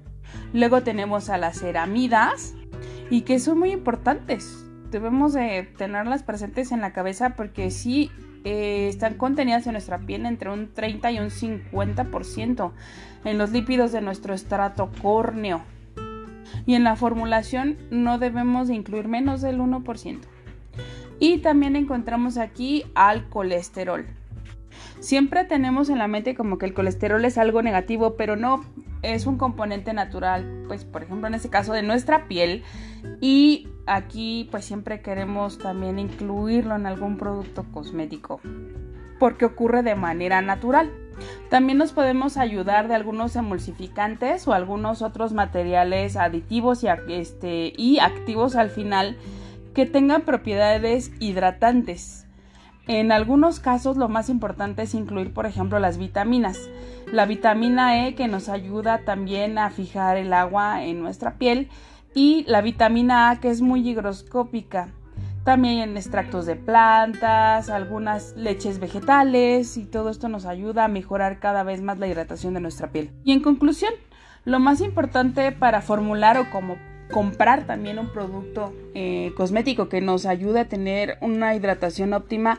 Luego 0.53 0.83
tenemos 0.83 1.29
a 1.29 1.37
las 1.37 1.59
ceramidas 1.59 2.53
y 3.09 3.21
que 3.21 3.39
son 3.39 3.59
muy 3.59 3.71
importantes. 3.71 4.65
Debemos 4.91 5.33
de 5.33 5.63
tenerlas 5.77 6.23
presentes 6.23 6.71
en 6.71 6.81
la 6.81 6.93
cabeza 6.93 7.35
porque 7.35 7.71
sí 7.71 8.11
eh, 8.43 8.87
están 8.89 9.15
contenidas 9.15 9.65
en 9.67 9.73
nuestra 9.73 9.99
piel 9.99 10.25
entre 10.25 10.51
un 10.51 10.73
30 10.73 11.11
y 11.11 11.19
un 11.19 11.29
50% 11.29 12.71
en 13.23 13.37
los 13.37 13.51
lípidos 13.51 13.91
de 13.91 14.01
nuestro 14.01 14.33
estrato 14.33 14.91
córneo. 15.01 15.61
Y 16.65 16.75
en 16.75 16.83
la 16.83 16.95
formulación 16.95 17.77
no 17.89 18.17
debemos 18.17 18.67
de 18.67 18.75
incluir 18.75 19.07
menos 19.07 19.41
del 19.41 19.59
1%. 19.59 20.19
Y 21.19 21.39
también 21.39 21.75
encontramos 21.75 22.37
aquí 22.37 22.83
al 22.95 23.29
colesterol. 23.29 24.05
Siempre 24.99 25.45
tenemos 25.45 25.89
en 25.89 25.99
la 25.99 26.07
mente 26.07 26.35
como 26.35 26.57
que 26.57 26.65
el 26.65 26.73
colesterol 26.73 27.23
es 27.25 27.37
algo 27.37 27.61
negativo, 27.61 28.15
pero 28.17 28.35
no, 28.35 28.63
es 29.01 29.25
un 29.25 29.37
componente 29.37 29.93
natural, 29.93 30.63
pues 30.67 30.83
por 30.83 31.03
ejemplo 31.03 31.27
en 31.27 31.35
este 31.35 31.49
caso 31.49 31.73
de 31.73 31.83
nuestra 31.83 32.27
piel 32.27 32.63
y 33.21 33.67
aquí 33.85 34.47
pues 34.51 34.65
siempre 34.65 35.01
queremos 35.01 35.59
también 35.59 35.99
incluirlo 35.99 36.75
en 36.75 36.85
algún 36.85 37.17
producto 37.17 37.65
cosmético 37.71 38.41
porque 39.19 39.45
ocurre 39.45 39.83
de 39.83 39.95
manera 39.95 40.41
natural. 40.41 40.91
También 41.49 41.77
nos 41.77 41.93
podemos 41.93 42.35
ayudar 42.35 42.89
de 42.89 42.95
algunos 42.95 43.35
emulsificantes 43.37 44.47
o 44.47 44.53
algunos 44.53 45.01
otros 45.01 45.31
materiales 45.31 46.17
aditivos 46.17 46.83
y, 46.83 46.87
este, 47.07 47.71
y 47.77 47.99
activos 47.99 48.57
al 48.57 48.69
final 48.69 49.15
que 49.75 49.85
tengan 49.85 50.21
propiedades 50.21 51.11
hidratantes. 51.19 52.25
En 52.87 53.11
algunos 53.11 53.59
casos 53.59 53.97
lo 53.97 54.07
más 54.07 54.29
importante 54.29 54.83
es 54.83 54.95
incluir, 54.95 55.33
por 55.33 55.45
ejemplo, 55.45 55.79
las 55.79 55.97
vitaminas. 55.97 56.57
La 57.11 57.25
vitamina 57.25 58.07
E 58.07 58.15
que 58.15 58.27
nos 58.27 58.47
ayuda 58.47 59.03
también 59.05 59.57
a 59.57 59.69
fijar 59.69 60.17
el 60.17 60.33
agua 60.33 60.83
en 60.83 61.01
nuestra 61.01 61.37
piel 61.37 61.69
y 62.13 62.45
la 62.47 62.61
vitamina 62.61 63.29
A 63.29 63.39
que 63.39 63.49
es 63.49 63.61
muy 63.61 63.87
higroscópica. 63.87 64.93
También 65.43 65.79
en 65.79 65.97
extractos 65.97 66.45
de 66.45 66.55
plantas, 66.55 67.69
algunas 67.69 68.33
leches 68.37 68.79
vegetales 68.79 69.77
y 69.77 69.85
todo 69.85 70.09
esto 70.09 70.29
nos 70.29 70.45
ayuda 70.45 70.85
a 70.85 70.87
mejorar 70.87 71.39
cada 71.39 71.63
vez 71.63 71.81
más 71.81 71.99
la 71.99 72.07
hidratación 72.07 72.53
de 72.53 72.61
nuestra 72.61 72.91
piel. 72.91 73.11
Y 73.23 73.33
en 73.33 73.41
conclusión, 73.41 73.91
lo 74.45 74.59
más 74.59 74.79
importante 74.79 75.51
para 75.51 75.81
formular 75.81 76.37
o 76.37 76.49
como 76.49 76.77
comprar 77.11 77.65
también 77.65 77.99
un 77.99 78.11
producto 78.11 78.73
eh, 78.93 79.31
cosmético 79.35 79.89
que 79.89 80.01
nos 80.01 80.25
ayude 80.25 80.61
a 80.61 80.67
tener 80.67 81.17
una 81.21 81.55
hidratación 81.55 82.13
óptima 82.13 82.57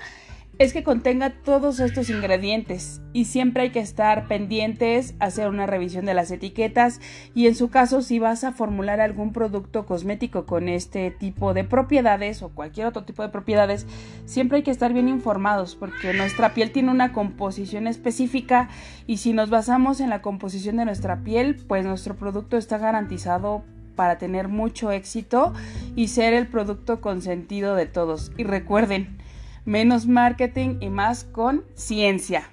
es 0.59 0.73
que 0.73 0.83
contenga 0.83 1.31
todos 1.31 1.81
estos 1.81 2.09
ingredientes. 2.09 3.03
Y 3.13 3.27
siempre 3.27 3.65
hay 3.65 3.71
que 3.71 3.81
estar 3.81 4.27
pendientes, 4.27 5.15
hacer 5.19 5.49
una 5.49 5.67
revisión 5.67 6.07
de 6.07 6.15
las 6.15 6.31
etiquetas. 6.31 7.01
Y 7.35 7.47
en 7.47 7.55
su 7.55 7.69
caso 7.69 8.01
si 8.01 8.19
vas 8.19 8.43
a 8.43 8.53
formular 8.53 9.01
algún 9.01 9.33
producto 9.33 9.85
cosmético 9.85 10.47
con 10.47 10.69
este 10.69 11.11
tipo 11.11 11.53
de 11.53 11.65
propiedades 11.65 12.43
o 12.43 12.49
cualquier 12.49 12.87
otro 12.87 13.05
tipo 13.05 13.23
de 13.23 13.29
propiedades, 13.29 13.87
siempre 14.25 14.59
hay 14.59 14.63
que 14.63 14.71
estar 14.71 14.93
bien 14.93 15.09
informados 15.09 15.77
porque 15.77 16.15
nuestra 16.15 16.55
piel 16.55 16.73
tiene 16.73 16.91
una 16.91 17.13
composición 17.13 17.87
específica. 17.87 18.71
Y 19.07 19.19
si 19.19 19.35
nos 19.35 19.51
basamos 19.51 20.01
en 20.01 20.09
la 20.09 20.23
composición 20.23 20.77
de 20.77 20.87
nuestra 20.87 21.23
piel, 21.23 21.57
pues 21.69 21.85
nuestro 21.85 22.17
producto 22.17 22.57
está 22.57 22.79
garantizado 22.79 23.65
para 23.97 24.19
tener 24.19 24.47
mucho 24.49 24.93
éxito 24.93 25.53
y 25.97 26.09
ser 26.09 26.35
el 26.35 26.47
producto 26.47 27.01
consentido 27.01 27.75
de 27.75 27.87
todos. 27.87 28.31
Y 28.37 28.45
recuerden, 28.45 29.19
menos 29.65 30.07
marketing 30.07 30.79
y 30.81 30.91
más 30.91 31.25
con 31.25 31.65
ciencia. 31.75 32.49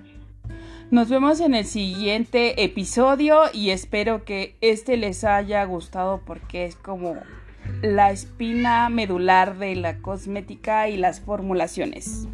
Nos 0.89 1.09
vemos 1.09 1.39
en 1.39 1.55
el 1.55 1.65
siguiente 1.65 2.63
episodio 2.63 3.43
y 3.51 3.71
espero 3.71 4.25
que 4.25 4.55
este 4.61 4.97
les 4.97 5.23
haya 5.23 5.63
gustado 5.65 6.21
porque 6.25 6.65
es 6.65 6.75
como 6.75 7.15
la 7.81 8.11
espina 8.11 8.89
medular 8.89 9.57
de 9.57 9.75
la 9.75 9.97
cosmética 9.99 10.89
y 10.89 10.97
las 10.97 11.19
formulaciones. 11.19 12.27